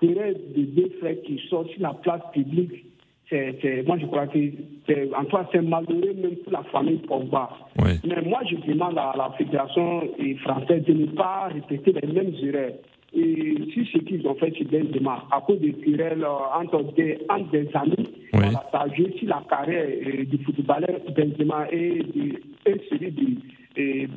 querelles 0.00 0.40
de 0.56 0.62
deux 0.62 0.90
frères 1.00 1.20
qui 1.24 1.40
sortent 1.48 1.70
sur 1.70 1.82
la 1.82 1.94
place 1.94 2.22
publique. 2.32 2.84
C'est- 3.30 3.84
moi 3.86 3.96
je 3.98 4.06
crois 4.06 4.26
que 4.26 4.38
c'est, 4.86 5.08
en 5.14 5.24
toi 5.24 5.48
c'est 5.52 5.62
malheureux 5.62 6.14
même 6.20 6.36
pour 6.42 6.52
la 6.52 6.62
famille 6.64 6.98
Pogba. 6.98 7.50
Oui. 7.78 7.92
Mais 8.06 8.22
moi, 8.22 8.40
je 8.48 8.56
demande 8.70 8.96
à 8.98 9.12
la 9.16 9.30
Fédération 9.36 10.02
eh, 10.18 10.34
française 10.36 10.84
de 10.84 10.92
ne 10.92 11.06
pas 11.06 11.48
répéter 11.52 11.92
les 11.92 12.12
mêmes 12.12 12.32
erreurs. 12.42 12.72
Et 13.16 13.54
si 13.72 13.84
ce 13.92 13.98
qu'ils 13.98 14.26
ont 14.26 14.34
fait, 14.34 14.52
c'est 14.58 14.64
Benzema, 14.68 15.24
à 15.30 15.40
cause 15.40 15.60
des 15.60 15.72
querelles 15.72 16.24
euh, 16.24 16.60
entre 16.60 16.82
des, 16.94 17.18
entre 17.28 17.50
des 17.52 17.68
amis, 17.74 18.08
voilà, 18.32 18.64
ça 18.72 18.80
a 18.80 18.88
joué 18.94 19.14
sur 19.18 19.28
la 19.28 19.42
carrière 19.48 19.86
eh, 19.88 20.24
du 20.24 20.38
footballeur 20.44 20.98
Benzema 21.16 21.66
et, 21.70 22.02
du- 22.02 22.42
et 22.66 22.74
celui 22.90 23.10
du 23.12 23.38
eh, 23.76 24.08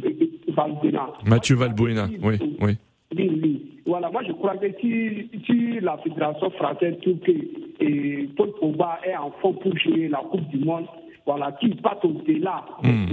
Valbuena. 0.56 1.10
Mathieu 1.26 1.56
Valbuena, 1.56 2.08
oui, 2.24 2.38
oui. 2.62 2.72
Oui, 3.16 3.40
oui. 3.42 3.62
Voilà, 3.86 4.10
moi 4.12 4.22
je 4.28 4.34
crois 4.34 4.58
que 4.58 4.66
si, 4.82 5.30
si 5.46 5.80
la 5.80 5.98
Fédération 6.00 6.50
française 6.52 6.96
trouve 7.02 7.20
que 7.20 7.32
eh, 7.80 8.30
Paul 8.36 8.52
Pogba 8.60 9.00
est 9.06 9.16
en 9.16 9.32
forme 9.42 9.56
pour 9.60 9.78
jouer 9.78 10.10
la 10.10 10.20
Coupe 10.30 10.48
du 10.50 10.58
Monde, 10.60 10.86
voilà, 11.26 11.52
qu'il 11.54 11.76
parte 11.78 12.04
au-delà 12.04 12.66
Hmm. 12.84 13.06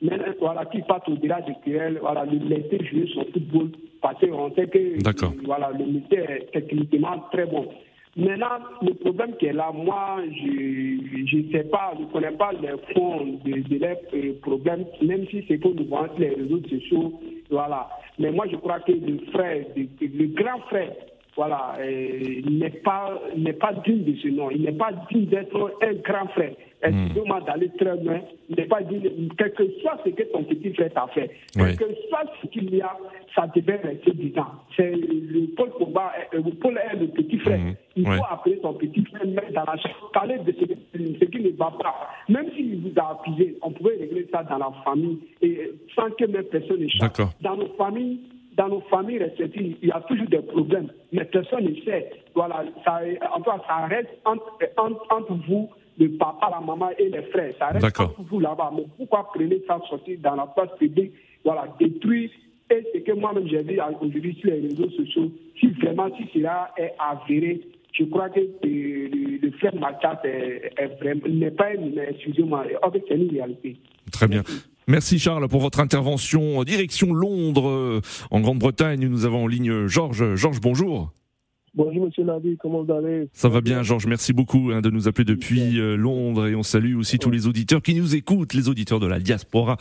Mais 0.00 0.16
voilà, 0.38 0.64
qu'il 0.66 0.84
parte 0.84 1.08
au-delà 1.08 1.40
des 1.42 1.54
querelles, 1.64 1.98
voilà, 2.00 2.24
le 2.24 2.38
laisser 2.38 2.84
jouer 2.84 3.08
son 3.14 3.24
football, 3.32 3.70
parce 4.00 4.20
qu'on 4.20 4.50
sait 4.54 4.68
que 4.68 5.02
voilà, 5.44 5.70
le 5.76 5.86
métier 5.86 6.18
est 6.20 6.50
techniquement 6.52 7.18
très 7.32 7.46
bon. 7.46 7.66
Maintenant, 8.16 8.58
le 8.82 8.94
problème 8.94 9.36
qui 9.38 9.46
est 9.46 9.52
là, 9.52 9.70
moi, 9.72 10.18
je 10.24 11.36
ne 11.46 11.52
sais 11.52 11.64
pas, 11.64 11.92
je 11.96 12.02
ne 12.02 12.06
connais 12.10 12.32
pas 12.36 12.50
les 12.52 12.74
fonds 12.94 13.38
de, 13.44 13.60
de 13.68 13.78
leurs 13.78 13.96
euh, 14.14 14.32
problèmes, 14.42 14.84
même 15.02 15.26
si 15.30 15.44
c'est 15.46 15.58
pour 15.58 15.74
nous 15.74 15.84
voir 15.84 16.08
les 16.18 16.30
réseaux 16.30 16.60
sociaux, 16.68 17.12
voilà. 17.50 17.88
Mais 18.18 18.30
moi, 18.32 18.46
je 18.50 18.56
crois 18.56 18.80
que 18.80 18.92
le 18.92 19.18
frère, 19.32 19.64
de- 19.76 19.86
le 20.00 20.26
grand 20.34 20.58
frère 20.68 20.90
voilà, 21.38 21.76
il 21.80 22.58
n'est 22.58 22.68
pas, 22.68 23.16
n'est 23.36 23.52
pas 23.52 23.72
digne 23.86 24.02
de 24.02 24.16
ce 24.16 24.26
nom. 24.26 24.50
Il 24.50 24.62
n'est 24.62 24.72
pas 24.72 24.90
digne 25.08 25.26
d'être 25.26 25.72
un 25.80 25.94
grand 25.94 26.26
frère. 26.30 26.50
Excusez-moi 26.82 27.40
d'aller 27.42 27.70
très 27.78 27.96
loin. 27.96 28.20
Il 28.48 28.56
n'est 28.56 28.66
pas 28.66 28.82
digne, 28.82 29.08
quel 29.38 29.52
que 29.52 29.62
soit 29.80 29.98
ce 30.04 30.10
que 30.10 30.24
ton 30.32 30.42
petit 30.42 30.72
frère 30.74 30.92
t'a 30.92 31.06
fait, 31.14 31.30
quel 31.54 31.76
que 31.76 31.84
soit 32.08 32.24
ce 32.42 32.48
qu'il 32.48 32.74
y 32.74 32.82
a, 32.82 32.92
ça 33.36 33.46
devait 33.54 33.76
rester 33.76 34.10
dedans. 34.14 34.46
C'est 34.76 34.90
le 34.90 35.46
Paul 35.54 35.70
Pogba, 35.78 36.12
Paul 36.60 36.76
est 36.76 36.96
le 36.96 37.06
petit 37.06 37.38
frère. 37.38 37.60
Il 37.94 38.04
faut 38.04 38.24
appeler 38.28 38.58
son 38.60 38.74
petit 38.74 39.04
frère, 39.04 39.24
mettre 39.28 39.52
dans 39.52 39.64
la 39.64 39.76
chambre, 39.76 40.10
parler 40.12 40.38
de 40.38 40.52
ce, 40.52 40.64
ce 41.20 41.24
qui 41.24 41.40
ne 41.40 41.50
va 41.50 41.72
pas. 41.80 42.10
Même 42.28 42.50
s'il 42.56 42.80
vous 42.80 42.92
a 42.96 43.12
accusé, 43.12 43.56
on 43.62 43.70
pouvait 43.70 43.96
régler 43.96 44.26
ça 44.32 44.42
dans 44.42 44.58
la 44.58 44.72
famille 44.84 45.18
et 45.40 45.70
sans 45.94 46.10
que 46.10 46.24
même 46.24 46.44
personne 46.44 46.80
ne 46.80 46.88
change. 46.88 47.28
Dans 47.40 47.56
nos 47.56 47.68
familles, 47.76 48.18
dans 48.58 48.68
nos 48.68 48.80
familles 48.90 49.18
respectives, 49.18 49.76
il 49.80 49.88
y 49.88 49.92
a 49.92 50.00
toujours 50.00 50.26
des 50.26 50.40
problèmes, 50.40 50.88
mais 51.12 51.24
personne 51.24 51.64
ne 51.64 51.74
sait. 51.82 52.10
Voilà, 52.34 52.64
ça, 52.84 53.00
en 53.32 53.38
tout 53.38 53.50
cas, 53.50 53.62
ça 53.68 53.86
reste 53.86 54.08
entre, 54.24 54.58
entre, 54.76 55.32
vous, 55.48 55.70
le 55.96 56.08
papa, 56.18 56.50
la 56.50 56.60
maman 56.60 56.90
et 56.98 57.08
les 57.08 57.22
frères. 57.22 57.54
Ça 57.58 57.68
reste 57.68 58.00
entre 58.00 58.20
vous 58.28 58.40
là-bas. 58.40 58.72
Mais 58.76 58.84
pourquoi 58.96 59.30
prenez 59.32 59.62
ça 59.66 59.80
sortir 59.88 60.18
dans 60.20 60.34
la 60.34 60.46
place 60.46 60.70
publique, 60.76 61.12
voilà, 61.44 61.66
détruire 61.78 62.30
et 62.70 62.84
ce 62.92 62.98
que 62.98 63.12
moi-même 63.12 63.48
j'ai 63.48 63.62
vu 63.62 63.80
aujourd'hui 64.02 64.36
sur 64.40 64.50
les 64.50 64.60
réseaux 64.60 64.90
sociaux, 64.90 65.30
si 65.58 65.68
vraiment 65.68 66.08
si 66.16 66.28
cela 66.34 66.70
est 66.76 66.92
avéré, 66.98 67.62
je 67.92 68.04
crois 68.04 68.28
que 68.28 68.40
le, 68.40 69.38
le 69.40 69.50
frère 69.52 69.74
Mathias 69.76 70.18
n'est 70.24 71.50
pas 71.52 71.72
une, 71.72 71.98
excusez-moi, 71.98 72.64
c'est 72.92 73.14
une 73.14 73.30
réalité. 73.30 73.76
Très 74.12 74.28
bien. 74.28 74.42
Merci 74.46 74.68
Charles 75.18 75.48
pour 75.48 75.60
votre 75.60 75.80
intervention. 75.80 76.64
Direction 76.64 77.12
Londres, 77.12 77.68
euh, 77.68 78.00
en 78.30 78.40
Grande-Bretagne. 78.40 79.06
Nous 79.06 79.26
avons 79.26 79.44
en 79.44 79.46
ligne 79.46 79.86
Georges. 79.86 80.34
Georges, 80.34 80.60
bonjour. 80.60 81.12
Bonjour 81.74 82.06
Monsieur 82.06 82.24
Navi, 82.24 82.56
comment 82.56 82.82
vous 82.82 82.92
allez? 82.92 83.28
Ça 83.34 83.50
va 83.50 83.60
bien 83.60 83.82
Georges, 83.82 84.06
merci 84.06 84.32
beaucoup 84.32 84.70
hein, 84.72 84.80
de 84.80 84.88
nous 84.90 85.06
appeler 85.06 85.26
depuis 85.26 85.78
euh, 85.78 85.96
Londres 85.96 86.46
et 86.48 86.54
on 86.56 86.62
salue 86.62 86.96
aussi 86.96 87.18
tous 87.18 87.30
les 87.30 87.46
auditeurs 87.46 87.82
qui 87.82 87.94
nous 87.94 88.16
écoutent, 88.16 88.54
les 88.54 88.70
auditeurs 88.70 88.98
de 88.98 89.06
la 89.06 89.20
diaspora, 89.20 89.76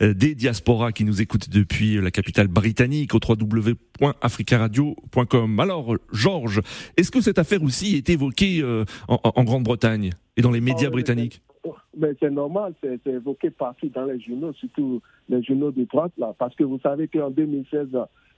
euh, 0.00 0.14
des 0.14 0.36
diasporas 0.36 0.92
qui 0.92 1.02
nous 1.04 1.20
écoutent 1.20 1.50
depuis 1.50 2.00
la 2.00 2.12
capitale 2.12 2.46
britannique 2.46 3.12
au 3.14 3.20
www.africaradio.com. 3.28 5.60
Alors 5.60 5.96
Georges, 6.12 6.60
est-ce 6.96 7.10
que 7.10 7.20
cette 7.20 7.38
affaire 7.38 7.64
aussi 7.64 7.96
est 7.96 8.08
évoquée 8.08 8.62
en, 9.08 9.44
Grande-Bretagne 9.44 10.10
et 10.36 10.42
dans 10.42 10.52
les 10.52 10.60
médias 10.60 10.88
ah 10.88 10.92
britanniques? 10.92 11.42
Mais 11.96 12.14
c'est 12.20 12.30
normal, 12.30 12.74
c'est 12.82 13.06
évoqué 13.06 13.50
partout 13.50 13.88
dans 13.88 14.04
les 14.04 14.20
journaux, 14.20 14.52
surtout 14.54 15.00
les 15.28 15.42
journaux 15.42 15.70
de 15.70 15.84
droite, 15.84 16.12
là, 16.18 16.34
parce 16.38 16.54
que 16.56 16.64
vous 16.64 16.78
savez 16.80 17.08
qu'en 17.08 17.30
2016, 17.30 17.88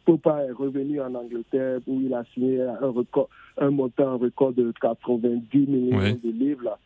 Popa 0.04 0.44
est 0.44 0.52
revenu 0.52 1.00
en 1.00 1.14
Angleterre 1.14 1.80
où 1.86 2.00
il 2.00 2.12
a 2.12 2.24
signé 2.34 2.60
un, 2.60 2.88
record, 2.88 3.28
un 3.58 3.70
montant, 3.70 4.18
record 4.18 4.52
de 4.52 4.72
90 4.80 5.66
millions 5.66 5.98
de 6.22 6.30
livres 6.30 6.64
là, 6.64 6.78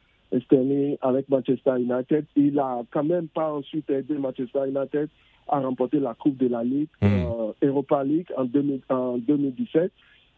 avec 1.03 1.29
Manchester 1.29 1.79
United. 1.79 2.27
Il 2.37 2.59
a 2.59 2.83
quand 2.91 3.05
même 3.05 3.29
pas 3.29 3.53
ensuite 3.53 3.91
aidé 3.91 4.17
Manchester 4.19 4.69
United 4.69 5.09
à 5.49 5.61
remporter 5.61 5.99
la 5.99 6.15
Coupe 6.15 6.37
de 6.37 6.47
la 6.47 6.63
Ligue, 6.63 6.89
mmh. 7.01 7.07
euh, 7.07 7.53
Europa 7.63 8.05
League 8.05 8.29
en, 8.37 8.45
2017. 8.45 9.91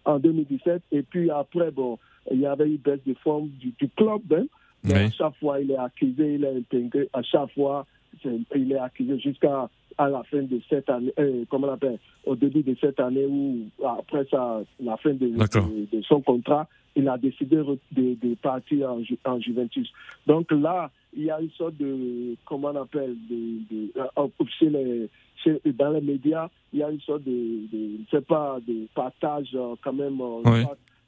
En 0.07 0.19
2017, 0.19 0.83
et 0.93 1.03
puis 1.03 1.31
après, 1.31 1.71
bon, 1.71 1.99
il 2.31 2.41
y 2.41 2.47
avait 2.47 2.67
une 2.67 2.79
baisse 2.79 3.05
de 3.07 3.13
forme 3.15 3.49
du, 3.49 3.73
du 3.79 3.89
club 3.91 4.23
même. 4.31 4.47
Mais 4.85 4.95
à 4.95 5.11
chaque 5.11 5.37
fois, 5.37 5.61
il 5.61 5.71
est 5.71 5.77
accusé, 5.77 6.35
il 6.35 6.45
est 6.45 6.57
intégré. 6.57 7.09
À 7.13 7.23
chaque 7.23 7.53
fois, 7.53 7.87
il 8.25 8.73
est 8.73 8.79
accusé 8.79 9.19
jusqu'à 9.19 9.69
à 10.01 10.09
la 10.09 10.23
fin 10.25 10.43
de 10.43 10.59
cette 10.71 10.89
année, 10.89 11.13
euh, 11.19 11.45
comment 11.51 11.69
on 11.69 11.73
appelle, 11.73 11.99
au 12.25 12.35
début 12.35 12.63
de 12.63 12.75
cette 12.81 12.99
année 13.01 13.27
ou 13.27 13.67
après 13.87 14.25
ça, 14.31 14.63
la 14.83 14.97
fin 14.97 15.13
de, 15.13 15.27
de, 15.29 16.03
son 16.03 16.23
contrat, 16.23 16.67
il 16.97 17.07
a 17.07 17.19
décidé 17.19 17.57
de, 17.57 17.79
de 17.93 18.35
partir 18.37 18.91
en, 18.91 19.03
en, 19.27 19.41
Juventus. 19.41 19.93
Donc 20.27 20.51
là, 20.53 20.91
il 21.15 21.25
y 21.25 21.31
a 21.31 21.39
une 21.41 21.51
sorte 21.51 21.77
de, 21.77 22.35
comment 22.47 22.69
on 22.69 22.77
appelle, 22.77 23.15
euh, 23.31 25.07
les, 25.43 25.73
dans 25.73 25.91
les 25.91 26.01
médias, 26.01 26.49
il 26.73 26.79
y 26.79 26.83
a 26.83 26.91
une 26.91 27.01
sorte 27.01 27.25
de, 27.25 27.67
je 27.71 28.17
sais 28.17 28.23
pas, 28.23 28.59
de 28.67 28.87
partage 28.95 29.51
euh, 29.55 29.75
quand 29.83 29.93
même. 29.93 30.19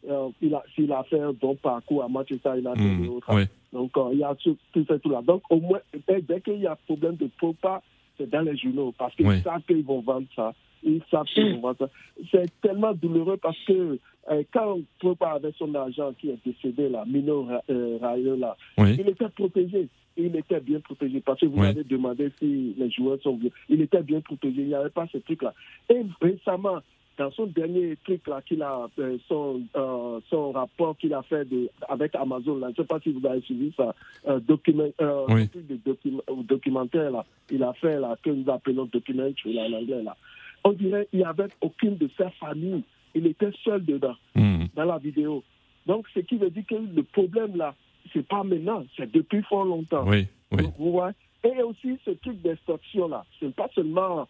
Euh, 0.08 0.28
il, 0.40 0.54
a, 0.54 0.62
s'il 0.74 0.92
a 0.92 1.02
fait 1.04 1.20
un 1.20 1.32
bon 1.32 1.54
parcours 1.54 2.02
à 2.02 2.08
Manchester 2.08 2.50
United 2.56 2.78
mmh, 2.78 3.04
et 3.04 3.08
autres. 3.08 3.32
Donc, 3.72 3.96
euh, 3.96 4.10
il 4.12 4.18
y 4.18 4.24
a 4.24 4.34
tout, 4.34 4.56
tout 4.72 4.84
ça, 4.86 4.98
tout 4.98 5.10
là. 5.10 5.22
Donc, 5.22 5.42
au 5.50 5.60
moins, 5.60 5.80
dès, 6.08 6.40
qu'il 6.40 6.60
y 6.60 6.66
a 6.66 6.76
problème 6.86 7.16
de 7.16 7.28
Pogba, 7.38 7.82
c'est 8.18 8.28
dans 8.28 8.42
les 8.42 8.56
journaux 8.56 8.92
parce 8.98 9.14
qu'ils 9.14 9.42
savent 9.42 9.62
qu'ils 9.62 9.84
vont 9.84 10.00
vendre 10.00 10.26
ça. 10.34 10.52
Ils 10.82 11.00
savent 11.10 11.26
qu'ils 11.26 11.54
vont 11.54 11.60
vendre 11.60 11.78
ça. 11.78 11.88
C'est 12.30 12.50
tellement 12.60 12.92
douloureux 12.92 13.36
parce 13.36 13.58
que 13.66 13.98
euh, 14.30 14.42
quand 14.52 14.78
Pogba 15.00 15.32
avait 15.32 15.52
son 15.56 15.74
agent 15.74 16.12
qui 16.18 16.30
est 16.30 16.38
décédé, 16.44 16.88
là, 16.88 17.04
Mino 17.06 17.48
euh, 17.70 17.98
là, 18.36 18.56
il 18.78 19.08
était 19.08 19.28
protégé. 19.28 19.88
Il 20.16 20.36
était 20.36 20.60
bien 20.60 20.80
protégé 20.80 21.20
parce 21.20 21.40
que 21.40 21.46
vous 21.46 21.62
avez 21.62 21.84
demandé 21.84 22.30
si 22.38 22.74
les 22.76 22.90
joueurs 22.90 23.18
sont 23.22 23.36
bien. 23.36 23.48
Il 23.70 23.80
était 23.80 24.02
bien 24.02 24.20
protégé. 24.20 24.60
Il 24.60 24.68
n'y 24.68 24.74
avait 24.74 24.90
pas 24.90 25.06
ce 25.10 25.16
truc-là. 25.18 25.54
Et 25.88 26.02
récemment, 26.20 26.80
dans 27.18 27.30
son 27.32 27.46
dernier 27.46 27.96
truc 28.04 28.26
là 28.26 28.40
qu'il 28.42 28.62
a 28.62 28.88
euh, 28.98 29.18
son 29.28 29.62
euh, 29.76 30.20
son 30.30 30.52
rapport 30.52 30.96
qu'il 30.96 31.12
a 31.14 31.22
fait 31.22 31.44
de, 31.44 31.68
avec 31.88 32.14
Amazon 32.14 32.56
là, 32.56 32.68
je 32.74 32.80
ne 32.80 32.86
sais 32.86 32.88
pas 32.88 33.00
si 33.00 33.12
vous 33.12 33.26
avez 33.26 33.40
suivi 33.42 33.72
ça 33.76 33.94
euh, 34.28 34.40
document 34.40 34.88
euh, 35.00 35.46
de 35.54 36.42
documentaire 36.42 37.10
là 37.10 37.24
il 37.50 37.62
a 37.62 37.72
fait 37.74 37.98
là 38.00 38.16
que 38.22 38.30
nous 38.30 38.50
appelons 38.50 38.86
documentary 38.86 39.54
là 39.54 39.62
en 39.64 39.72
anglais 39.74 40.02
là. 40.02 40.16
On 40.64 40.72
dirait 40.72 41.06
qu'il 41.10 41.18
n'y 41.18 41.24
avait 41.24 41.48
aucune 41.60 41.96
de 41.96 42.08
sa 42.16 42.30
famille. 42.30 42.84
Il 43.16 43.26
était 43.26 43.50
seul 43.64 43.84
dedans 43.84 44.14
hmm. 44.36 44.66
dans 44.76 44.84
la 44.84 44.98
vidéo. 44.98 45.42
Donc 45.86 46.06
ce 46.14 46.20
qui 46.20 46.36
veut 46.36 46.50
dire 46.50 46.64
que 46.66 46.76
le 46.76 47.02
problème 47.02 47.56
là 47.56 47.74
c'est 48.12 48.26
pas 48.26 48.42
maintenant 48.42 48.84
c'est 48.96 49.10
depuis 49.10 49.42
fort 49.42 49.64
longtemps. 49.64 50.04
Oui 50.06 50.26
oui. 50.52 50.64
Vous 50.78 50.92
voyez. 50.92 51.14
Et 51.44 51.60
aussi 51.62 51.98
ce 52.04 52.12
truc 52.12 52.40
d'extorsion 52.40 53.08
là 53.08 53.24
c'est 53.38 53.54
pas 53.54 53.68
seulement 53.74 54.26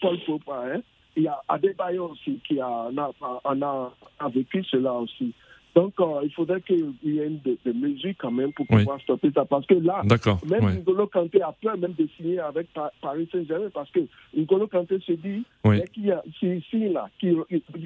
Paul 0.00 0.18
Popa 0.26 0.64
hein 0.66 0.82
il 1.16 1.24
y 1.24 1.28
a 1.28 1.40
Adebayo 1.48 2.10
aussi 2.10 2.40
qui 2.46 2.60
a, 2.60 2.66
a, 2.66 3.92
a, 4.18 4.28
vécu 4.28 4.64
cela 4.64 4.94
aussi. 4.94 5.32
Donc, 5.74 5.94
euh, 6.00 6.20
il 6.22 6.32
faudrait 6.32 6.60
qu'il 6.60 6.92
y 7.02 7.18
ait 7.18 7.30
des, 7.30 7.72
mesures 7.72 8.12
quand 8.18 8.30
même 8.30 8.52
pour 8.52 8.66
pouvoir 8.66 9.00
stopper 9.00 9.30
ça. 9.34 9.46
Parce 9.46 9.64
que 9.64 9.74
là, 9.74 10.02
même 10.46 10.64
ouais. 10.64 10.74
N'Golo 10.74 11.06
Kanté 11.06 11.40
a 11.40 11.52
peur 11.52 11.78
même 11.78 11.94
de 11.98 12.06
signer 12.16 12.40
avec 12.40 12.68
Paris 13.00 13.28
Saint-Germain 13.32 13.70
parce 13.72 13.90
que 13.90 14.00
N'Golo 14.36 14.66
Kanté 14.66 14.98
se 15.00 15.12
dit 15.12 15.44
qu'il 15.94 16.06
y 16.06 16.12
a, 16.12 16.22
si, 16.38 16.62
si, 16.68 16.90
là, 16.90 17.08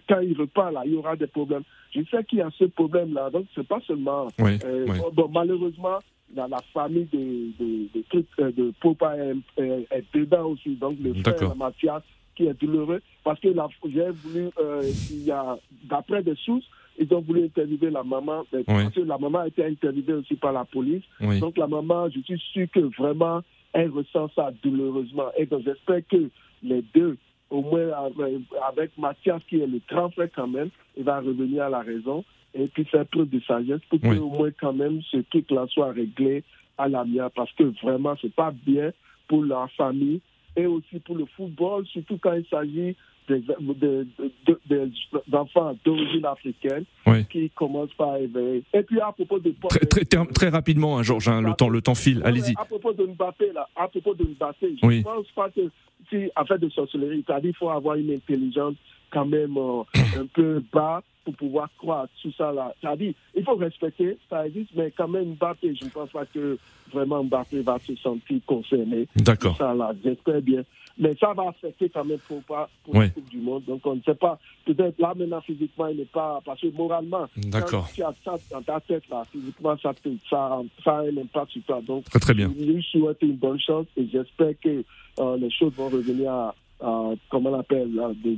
quand 0.08 0.20
il 0.20 0.36
repart 0.36 0.72
là, 0.72 0.82
il 0.84 0.94
y 0.94 0.96
aura 0.96 1.14
des 1.14 1.28
problèmes. 1.28 1.62
Je 1.94 2.00
sais 2.10 2.24
qu'il 2.24 2.38
y 2.38 2.42
a 2.42 2.50
ce 2.58 2.64
problème-là. 2.64 3.30
Donc, 3.30 3.46
c'est 3.54 3.66
pas 3.66 3.80
seulement. 3.86 4.26
Euh, 4.40 4.86
bon, 5.12 5.30
malheureusement, 5.32 5.98
dans 6.30 6.48
la 6.48 6.60
famille 6.74 7.06
de, 7.12 7.52
de, 7.60 7.88
de, 7.94 8.24
euh, 8.40 8.50
de 8.50 8.72
Popa 8.80 9.14
est, 9.16 9.86
est, 9.92 10.04
dedans 10.12 10.46
aussi. 10.46 10.74
Donc, 10.74 10.96
le 11.00 11.14
frère 11.14 11.54
Mathias 11.54 12.02
qui 12.36 12.46
est 12.46 12.60
douloureux 12.60 13.00
parce 13.24 13.40
que 13.40 13.48
j'ai 13.86 14.10
voulu, 14.10 14.50
euh, 14.60 14.82
il 15.10 15.24
y 15.24 15.30
a, 15.32 15.58
d'après 15.84 16.22
des 16.22 16.36
sources, 16.36 16.66
ils 16.98 17.12
ont 17.12 17.20
voulu 17.20 17.44
interviewer 17.44 17.90
la 17.90 18.04
maman, 18.04 18.44
parce 18.50 18.94
que 18.94 19.00
la 19.00 19.18
maman 19.18 19.40
a 19.40 19.48
été 19.48 19.64
interviewée 19.64 20.14
aussi 20.14 20.34
par 20.34 20.52
la 20.52 20.64
police. 20.64 21.02
Donc 21.40 21.58
la 21.58 21.66
maman, 21.66 22.08
je 22.08 22.20
suis 22.20 22.42
sûr 22.52 22.66
que 22.72 22.80
vraiment, 22.96 23.42
elle 23.72 23.90
ressent 23.90 24.30
ça 24.34 24.50
douloureusement. 24.62 25.30
Et 25.36 25.46
donc 25.46 25.62
j'espère 25.64 26.00
que 26.08 26.30
les 26.62 26.82
deux, 26.94 27.16
au 27.50 27.62
moins 27.62 27.90
avec 28.68 28.96
Mathias 28.96 29.42
qui 29.48 29.60
est 29.60 29.66
le 29.66 29.80
grand 29.88 30.10
frère 30.10 30.28
quand 30.34 30.48
même, 30.48 30.70
il 30.96 31.04
va 31.04 31.20
revenir 31.20 31.64
à 31.64 31.68
la 31.68 31.80
raison 31.80 32.24
et 32.54 32.66
puis 32.68 32.84
faire 32.84 33.06
preuve 33.06 33.28
de 33.28 33.40
sagesse 33.40 33.80
pour 33.90 34.00
que 34.00 34.18
au 34.18 34.30
moins 34.30 34.50
quand 34.58 34.72
même 34.72 35.02
ce 35.10 35.18
truc-là 35.18 35.66
soit 35.68 35.92
réglé 35.92 36.42
à 36.78 36.88
la 36.88 37.04
mienne 37.04 37.28
parce 37.34 37.52
que 37.52 37.64
vraiment 37.82 38.14
c'est 38.20 38.34
pas 38.34 38.50
bien 38.50 38.92
pour 39.28 39.44
la 39.44 39.66
famille 39.76 40.20
et 40.56 40.66
aussi 40.66 40.98
pour 41.00 41.16
le 41.16 41.26
football, 41.36 41.86
surtout 41.86 42.18
quand 42.18 42.32
il 42.32 42.46
s'agit 42.50 42.96
des, 43.28 43.42
enfants 45.32 45.76
d'origine 45.84 46.24
africaine 46.24 46.84
qui 47.30 47.50
commencent 47.50 47.94
par 47.94 48.16
éveiller. 48.16 48.62
Et 48.72 48.82
puis 48.82 49.00
à 49.00 49.12
propos 49.12 49.38
de 49.38 49.54
très, 49.68 50.04
très, 50.04 50.24
très 50.26 50.48
rapidement, 50.48 50.98
hein, 50.98 51.02
Georges, 51.02 51.28
hein, 51.28 51.40
le 51.40 51.52
temps 51.54 51.68
le 51.68 51.80
temps 51.80 51.94
file. 51.94 52.22
Allez-y. 52.24 52.54
À 52.56 52.64
propos 52.64 52.92
de 52.92 53.06
Mbappé 53.06 53.52
là, 53.52 53.68
à 53.76 53.88
propos 53.88 54.14
de 54.14 54.24
Mbappé, 54.24 54.76
je 54.80 54.86
ne 54.86 55.02
pense 55.02 55.26
pas 55.34 55.50
que 55.50 55.62
si 56.08 56.30
affaire 56.36 56.58
de 56.58 56.68
sorcellerie, 56.68 57.24
c'est-à-dire 57.26 57.50
qu'il 57.50 57.56
faut 57.56 57.70
avoir 57.70 57.96
une 57.96 58.12
intelligence 58.12 58.74
quand 59.10 59.26
même 59.26 59.56
euh, 59.56 59.82
un 60.20 60.26
peu 60.26 60.62
bas 60.72 61.02
pour 61.26 61.34
pouvoir 61.34 61.68
croire 61.76 62.06
tout 62.22 62.30
ça 62.38 62.52
là. 62.52 62.72
C'est-à-dire, 62.80 63.12
il 63.34 63.44
faut 63.44 63.56
respecter, 63.56 64.16
ça 64.30 64.46
existe, 64.46 64.70
mais 64.76 64.92
quand 64.96 65.08
même 65.08 65.34
Mbappé, 65.34 65.74
je 65.74 65.84
ne 65.84 65.90
pense 65.90 66.10
pas 66.10 66.24
que 66.24 66.56
vraiment 66.92 67.24
Mbappé 67.24 67.62
va 67.62 67.78
se 67.80 67.96
sentir 67.96 68.38
concerné. 68.46 69.08
D'accord. 69.16 69.56
Ça 69.56 69.74
là, 69.74 69.92
j'espère 70.04 70.40
bien. 70.40 70.62
Mais 70.98 71.14
ça 71.20 71.34
va 71.34 71.48
affecter 71.48 71.90
quand 71.90 72.04
même 72.04 72.20
pour, 72.20 72.42
pas, 72.44 72.70
pour 72.84 72.94
la 72.94 73.08
Coupe 73.08 73.28
du 73.28 73.38
Monde. 73.38 73.64
Donc 73.66 73.84
on 73.84 73.96
ne 73.96 74.00
sait 74.02 74.14
pas. 74.14 74.38
Peut-être 74.64 74.98
là 74.98 75.12
maintenant 75.14 75.40
physiquement, 75.40 75.88
il 75.88 75.98
n'est 75.98 76.04
pas. 76.04 76.40
Parce 76.44 76.60
que 76.60 76.68
moralement, 76.68 77.26
D'accord. 77.36 77.88
tu 77.92 78.02
as 78.02 78.14
ça 78.24 78.36
dans 78.50 78.62
ta 78.62 78.80
tête 78.80 79.02
là, 79.10 79.24
physiquement, 79.30 79.76
ça, 79.82 79.92
ça, 80.30 80.62
ça 80.84 80.96
a 80.96 81.00
un 81.00 81.16
impact 81.16 81.50
sur 81.50 81.62
toi. 81.64 81.82
Donc 81.86 82.04
très, 82.04 82.20
très 82.20 82.34
bien. 82.34 82.50
je 82.56 82.64
lui 82.64 82.82
souhaite 82.84 83.18
une 83.20 83.36
bonne 83.36 83.60
chance 83.60 83.86
et 83.96 84.06
j'espère 84.10 84.54
que 84.62 84.84
euh, 85.18 85.36
les 85.36 85.50
choses 85.50 85.74
vont 85.74 85.88
revenir 85.88 86.30
à, 86.30 86.54
comment 86.80 87.50
on 87.50 87.58
appelle, 87.58 87.90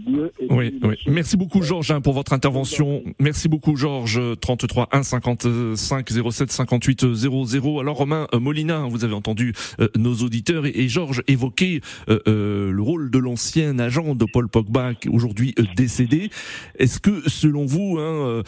lieux. 0.06 0.32
oui, 0.50 0.78
oui. 0.82 0.96
Merci 1.06 1.36
beaucoup 1.36 1.62
Georges 1.62 1.90
hein, 1.90 2.00
pour 2.00 2.14
votre 2.14 2.32
intervention. 2.32 3.02
Merci 3.18 3.48
beaucoup 3.48 3.76
Georges. 3.76 4.20
33 4.40 4.88
1 4.92 5.02
55 5.02 6.08
07 6.30 6.52
58 6.52 7.14
00. 7.14 7.80
Alors 7.80 7.96
Romain 7.96 8.26
euh, 8.34 8.40
Molina, 8.40 8.86
vous 8.88 9.04
avez 9.04 9.14
entendu 9.14 9.52
euh, 9.80 9.88
nos 9.96 10.14
auditeurs 10.14 10.66
et, 10.66 10.88
Georges 10.88 11.22
évoquer 11.26 11.80
euh, 12.08 12.70
le 12.70 12.82
rôle 12.82 13.10
de 13.10 13.18
l'ancien 13.18 13.78
agent 13.78 14.14
de 14.14 14.24
Paul 14.24 14.48
Pogba 14.48 14.92
aujourd'hui 15.10 15.54
décédé. 15.76 16.30
Est-ce 16.78 17.00
que 17.00 17.28
selon 17.28 17.66
vous, 17.66 17.98
hein, 17.98 18.42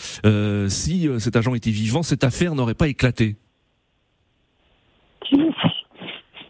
si 0.69 1.09
cet 1.19 1.37
agent 1.37 1.55
était 1.55 1.71
vivant, 1.71 2.03
cette 2.03 2.25
affaire 2.25 2.55
n'aurait 2.55 2.75
pas 2.75 2.89
éclaté 2.89 3.37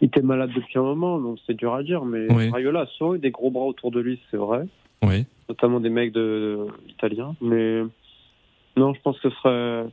était 0.11 0.21
malade 0.21 0.51
depuis 0.55 0.77
un 0.77 0.83
moment, 0.83 1.19
donc 1.19 1.39
c'est 1.47 1.55
dur 1.55 1.73
à 1.73 1.83
dire. 1.83 2.05
Mais 2.05 2.27
Rayola 2.51 2.81
a 2.81 2.85
souvent 2.85 3.15
eu 3.15 3.19
des 3.19 3.31
gros 3.31 3.49
bras 3.49 3.65
autour 3.65 3.91
de 3.91 3.99
lui, 3.99 4.19
c'est 4.29 4.37
vrai. 4.37 4.65
Oui. 5.03 5.25
Notamment 5.49 5.79
des 5.79 5.89
mecs 5.89 6.11
de, 6.11 6.67
italiens. 6.89 7.35
Mais 7.41 7.81
non, 8.77 8.93
je 8.93 9.01
pense 9.01 9.19
que 9.19 9.29
ce 9.29 9.35
serait. 9.37 9.85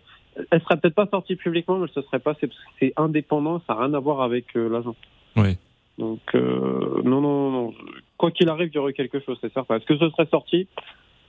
Elle 0.50 0.62
serait 0.62 0.76
peut-être 0.76 0.94
pas 0.94 1.06
sortie 1.06 1.36
publiquement, 1.36 1.78
mais 1.78 1.88
ce 1.94 2.02
serait 2.02 2.18
pas. 2.20 2.34
C'est 2.78 2.92
indépendant, 2.96 3.60
ça 3.66 3.74
n'a 3.74 3.86
rien 3.86 3.94
à 3.94 3.98
voir 3.98 4.22
avec 4.22 4.56
euh, 4.56 4.68
l'agent. 4.68 4.94
Oui. 5.36 5.56
Donc, 5.98 6.20
euh, 6.34 7.02
non, 7.04 7.20
non, 7.20 7.50
non. 7.50 7.74
Quoi 8.16 8.30
qu'il 8.30 8.48
arrive, 8.48 8.70
il 8.72 8.76
y 8.76 8.78
aurait 8.78 8.92
quelque 8.92 9.18
chose, 9.20 9.36
c'est 9.40 9.52
certain. 9.52 9.76
Est-ce 9.76 9.86
que 9.86 9.98
ce 9.98 10.08
serait 10.10 10.28
sorti? 10.30 10.68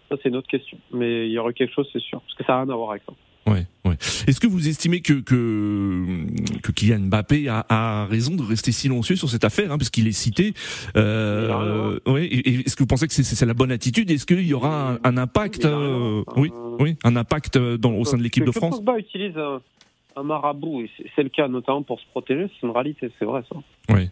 Ça, 0.09 0.15
c'est 0.21 0.29
une 0.29 0.35
autre 0.35 0.47
question. 0.47 0.77
Mais 0.91 1.27
il 1.27 1.31
y 1.31 1.39
aurait 1.39 1.53
quelque 1.53 1.73
chose, 1.73 1.89
c'est 1.91 2.01
sûr. 2.01 2.21
Parce 2.21 2.35
que 2.35 2.43
ça 2.43 2.53
n'a 2.53 2.63
rien 2.63 2.69
à 2.69 2.75
voir 2.75 2.91
avec 2.91 3.03
ça. 3.03 3.13
Ouais, 3.49 3.65
ouais. 3.85 3.95
Est-ce 4.27 4.39
que 4.39 4.47
vous 4.47 4.67
estimez 4.67 5.01
que, 5.01 5.13
que, 5.13 6.05
que 6.61 6.71
Kylian 6.71 6.99
Mbappé 6.99 7.47
a, 7.49 7.65
a 7.69 8.05
raison 8.05 8.35
de 8.35 8.43
rester 8.43 8.71
silencieux 8.71 9.15
sur 9.15 9.29
cette 9.29 9.43
affaire, 9.43 9.71
hein, 9.71 9.77
parce 9.77 9.89
qu'il 9.89 10.07
est 10.07 10.11
cité 10.11 10.53
euh, 10.95 11.99
ouais, 12.05 12.27
Est-ce 12.27 12.75
que 12.75 12.83
vous 12.83 12.87
pensez 12.87 13.07
que 13.07 13.13
c'est 13.13 13.45
la 13.45 13.53
bonne 13.53 13.71
attitude? 13.71 14.11
Est-ce 14.11 14.25
qu'il 14.25 14.45
y 14.45 14.53
aura 14.53 14.97
un, 15.03 15.17
impact 15.17 15.65
euh, 15.65 16.23
Oui, 16.35 16.51
oui, 16.79 16.95
un 17.03 17.15
impact 17.15 17.57
dans, 17.57 17.93
au 17.93 18.05
sein 18.05 18.17
de 18.17 18.23
l'équipe 18.23 18.45
de 18.45 18.51
France? 18.51 18.77
Pogba 18.77 18.97
utilise 18.97 19.37
un, 19.37 19.61
un 20.15 20.23
marabout, 20.23 20.81
et 20.81 20.89
c'est 21.15 21.23
le 21.23 21.29
cas 21.29 21.47
notamment 21.47 21.83
pour 21.83 21.99
se 21.99 22.05
protéger. 22.07 22.49
C'est 22.59 22.67
une 22.67 22.73
réalité, 22.73 23.11
c'est 23.17 23.25
vrai 23.25 23.43
ça. 23.51 23.57
Oui. 23.89 24.09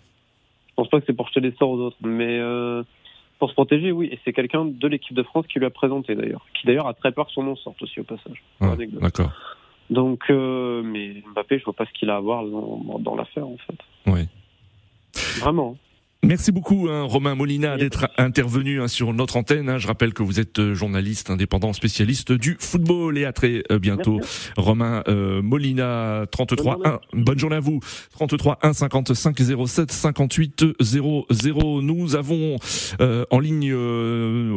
Je 0.70 0.74
pense 0.84 0.90
pas 0.90 1.00
que 1.00 1.06
c'est 1.08 1.14
pour 1.14 1.28
jeter 1.28 1.42
des 1.42 1.56
sorts 1.58 1.72
aux 1.72 1.80
autres, 1.80 1.98
mais 2.02 2.40
euh, 2.40 2.84
pour 3.40 3.50
se 3.50 3.54
protéger, 3.54 3.92
oui. 3.92 4.10
Et 4.12 4.20
c'est 4.26 4.34
quelqu'un 4.34 4.66
de 4.66 4.88
l'équipe 4.88 5.16
de 5.16 5.24
France 5.24 5.46
qui 5.48 5.60
lui 5.60 5.66
a 5.66 5.70
présenté 5.70 6.16
d'ailleurs, 6.16 6.46
qui 6.54 6.68
d'ailleurs 6.68 6.88
a 6.88 6.94
très 6.94 7.12
peur 7.12 7.28
que 7.28 7.34
son 7.34 7.44
nom 7.44 7.56
sorte 7.56 7.82
aussi 7.82 8.00
au 8.00 8.04
passage. 8.04 8.44
D'accord. 9.02 9.32
Donc, 9.90 10.24
euh, 10.30 10.82
mais 10.84 11.24
Mbappé, 11.34 11.60
je 11.60 11.64
vois 11.64 11.74
pas 11.74 11.86
ce 11.86 11.92
qu'il 11.94 12.10
a 12.10 12.18
à 12.18 12.20
voir 12.20 12.46
dans, 12.46 13.00
dans 13.00 13.16
l'affaire 13.16 13.48
en 13.48 13.58
fait. 13.58 13.78
Oui. 14.06 14.28
Vraiment. 15.40 15.78
Merci 16.24 16.52
beaucoup, 16.52 16.88
hein, 16.90 17.04
Romain 17.04 17.36
Molina, 17.36 17.78
d'être 17.78 18.10
intervenu 18.18 18.82
hein, 18.82 18.88
sur 18.88 19.14
notre 19.14 19.38
antenne. 19.38 19.70
Hein. 19.70 19.78
Je 19.78 19.88
rappelle 19.88 20.14
que 20.14 20.24
vous 20.24 20.40
êtes 20.40 20.60
euh, 20.60 20.74
journaliste 20.74 21.30
indépendant, 21.30 21.74
spécialiste 21.74 22.32
du 22.32 22.58
football. 22.60 23.18
Et 23.18 23.26
à 23.26 23.32
très 23.32 23.64
euh, 23.72 23.78
bientôt, 23.78 24.20
Romain 24.58 25.04
euh, 25.08 25.42
Molina, 25.42 26.26
33 26.32 26.78
bonne 26.78 26.88
1. 26.88 27.00
Bonne 27.14 27.40
journée 27.40 27.56
à 27.58 27.60
vous. 27.60 27.80
33 28.12 28.60
1 28.64 28.74
55 28.74 29.38
07 29.68 29.92
58 29.92 30.66
00. 30.82 31.82
Nous 31.82 32.16
avons 32.16 32.58
en 33.00 33.40
ligne 33.40 33.70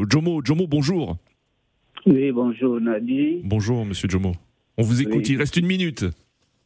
Jomo. 0.09 0.41
Jomo, 0.43 0.67
bonjour. 0.67 1.19
Oui, 2.07 2.33
bonjour 2.33 2.81
Nadi. 2.81 3.43
Bonjour, 3.45 3.85
Monsieur 3.85 4.09
Jomo. 4.09 4.33
On 4.79 4.83
vous 4.83 5.03
écoute. 5.03 5.29
Il 5.29 5.37
reste 5.37 5.57
une 5.57 5.67
minute. 5.67 6.07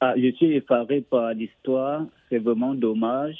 Ah, 0.00 0.14
je 0.16 0.30
suis 0.32 0.52
effaré 0.52 1.00
par 1.00 1.34
l'histoire. 1.34 2.06
C'est 2.30 2.38
vraiment 2.38 2.74
dommage 2.74 3.36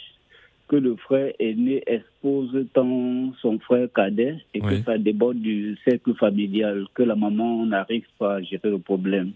que 0.69 0.77
le 0.77 0.97
frère 0.97 1.33
aîné 1.39 1.83
expose 1.87 2.67
tant 2.73 3.33
son 3.41 3.59
frère 3.59 3.89
cadet 3.95 4.39
et 4.55 4.61
que 4.61 4.83
ça 4.83 4.99
déborde 4.99 5.39
du 5.39 5.77
cercle 5.85 6.15
familial, 6.15 6.87
que 6.95 7.03
la 7.03 7.15
maman 7.15 7.67
n'arrive 7.67 8.07
pas 8.19 8.37
à 8.37 8.43
gérer 8.43 8.71
le 8.71 8.79
problème. 8.79 9.33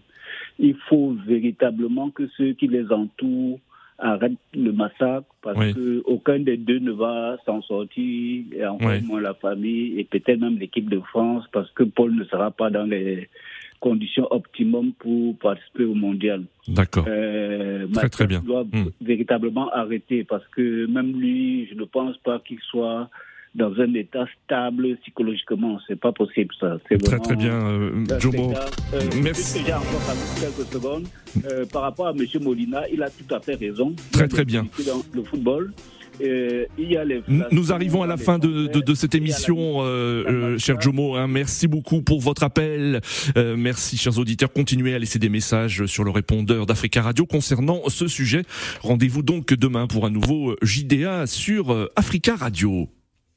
Il 0.57 0.75
faut 0.87 1.15
véritablement 1.25 2.09
que 2.09 2.27
ceux 2.37 2.53
qui 2.53 2.67
les 2.67 2.91
entourent 2.91 3.59
arrêtent 3.99 4.33
le 4.53 4.71
massacre 4.71 5.27
parce 5.41 5.73
que 5.73 6.01
aucun 6.05 6.39
des 6.39 6.57
deux 6.57 6.79
ne 6.79 6.91
va 6.91 7.37
s'en 7.45 7.61
sortir, 7.61 8.43
et 8.53 8.65
encore 8.65 9.01
moins 9.03 9.21
la 9.21 9.33
famille 9.33 9.99
et 9.99 10.05
peut-être 10.05 10.39
même 10.39 10.57
l'équipe 10.57 10.89
de 10.89 10.99
France 10.99 11.45
parce 11.51 11.69
que 11.71 11.83
Paul 11.83 12.15
ne 12.15 12.23
sera 12.23 12.51
pas 12.51 12.69
dans 12.69 12.85
les 12.85 13.29
conditions 13.79 14.27
optimum 14.31 14.93
pour 14.99 15.37
participer 15.37 15.85
au 15.85 15.93
mondial. 15.93 16.43
D'accord. 16.67 17.05
Euh, 17.07 17.87
très 17.93 18.09
très 18.09 18.27
bien. 18.27 18.41
doit 18.41 18.63
hmm. 18.63 18.89
véritablement 19.01 19.69
arrêter 19.71 20.23
parce 20.23 20.45
que 20.55 20.85
même 20.87 21.19
lui, 21.19 21.67
je 21.67 21.75
ne 21.75 21.85
pense 21.85 22.17
pas 22.17 22.39
qu'il 22.39 22.59
soit 22.69 23.09
dans 23.55 23.73
un 23.79 23.93
état 23.95 24.25
stable 24.43 24.97
psychologiquement. 25.01 25.79
C'est 25.87 25.99
pas 25.99 26.11
possible 26.11 26.53
ça. 26.59 26.77
Très 26.85 27.19
très 27.19 27.35
bien, 27.35 27.53
euh. 27.53 28.05
Euh, 28.11 28.99
Merci. 29.23 29.61
J'ai 29.65 29.73
encore 29.73 29.85
quelques 30.39 30.67
secondes. 30.71 31.07
Euh, 31.45 31.65
par 31.65 31.83
rapport 31.83 32.07
à 32.07 32.11
M. 32.11 32.25
Molina, 32.41 32.87
il 32.89 33.01
a 33.01 33.09
tout 33.09 33.33
à 33.33 33.39
fait 33.39 33.55
raison. 33.55 33.95
Très 34.11 34.27
très 34.27 34.45
bien. 34.45 34.67
Dans 34.85 35.01
le 35.13 35.23
football. 35.23 35.73
Euh, 36.21 36.65
Nous 37.51 37.71
arrivons 37.71 38.03
à 38.03 38.07
la 38.07 38.17
fin 38.17 38.39
de, 38.39 38.67
de, 38.67 38.79
de 38.79 38.93
cette 38.93 39.15
émission, 39.15 39.81
euh, 39.81 40.23
euh, 40.27 40.57
cher 40.57 40.79
Jomo. 40.79 41.15
Hein. 41.15 41.27
Merci 41.27 41.67
beaucoup 41.67 42.01
pour 42.01 42.19
votre 42.19 42.43
appel. 42.43 43.01
Merci, 43.35 43.97
chers 43.97 44.17
auditeurs. 44.17 44.51
Continuez 44.51 44.95
à 44.95 44.99
laisser 44.99 45.19
des 45.19 45.29
messages 45.29 45.85
sur 45.85 46.03
le 46.03 46.11
répondeur 46.11 46.65
d'Africa 46.65 47.01
Radio 47.01 47.25
concernant 47.25 47.81
ce 47.87 48.07
sujet. 48.07 48.43
Rendez-vous 48.81 49.21
donc 49.21 49.53
demain 49.53 49.87
pour 49.87 50.05
un 50.05 50.09
nouveau 50.09 50.55
JDA 50.61 51.27
sur 51.27 51.89
Africa 51.95 52.35
Radio. 52.35 52.89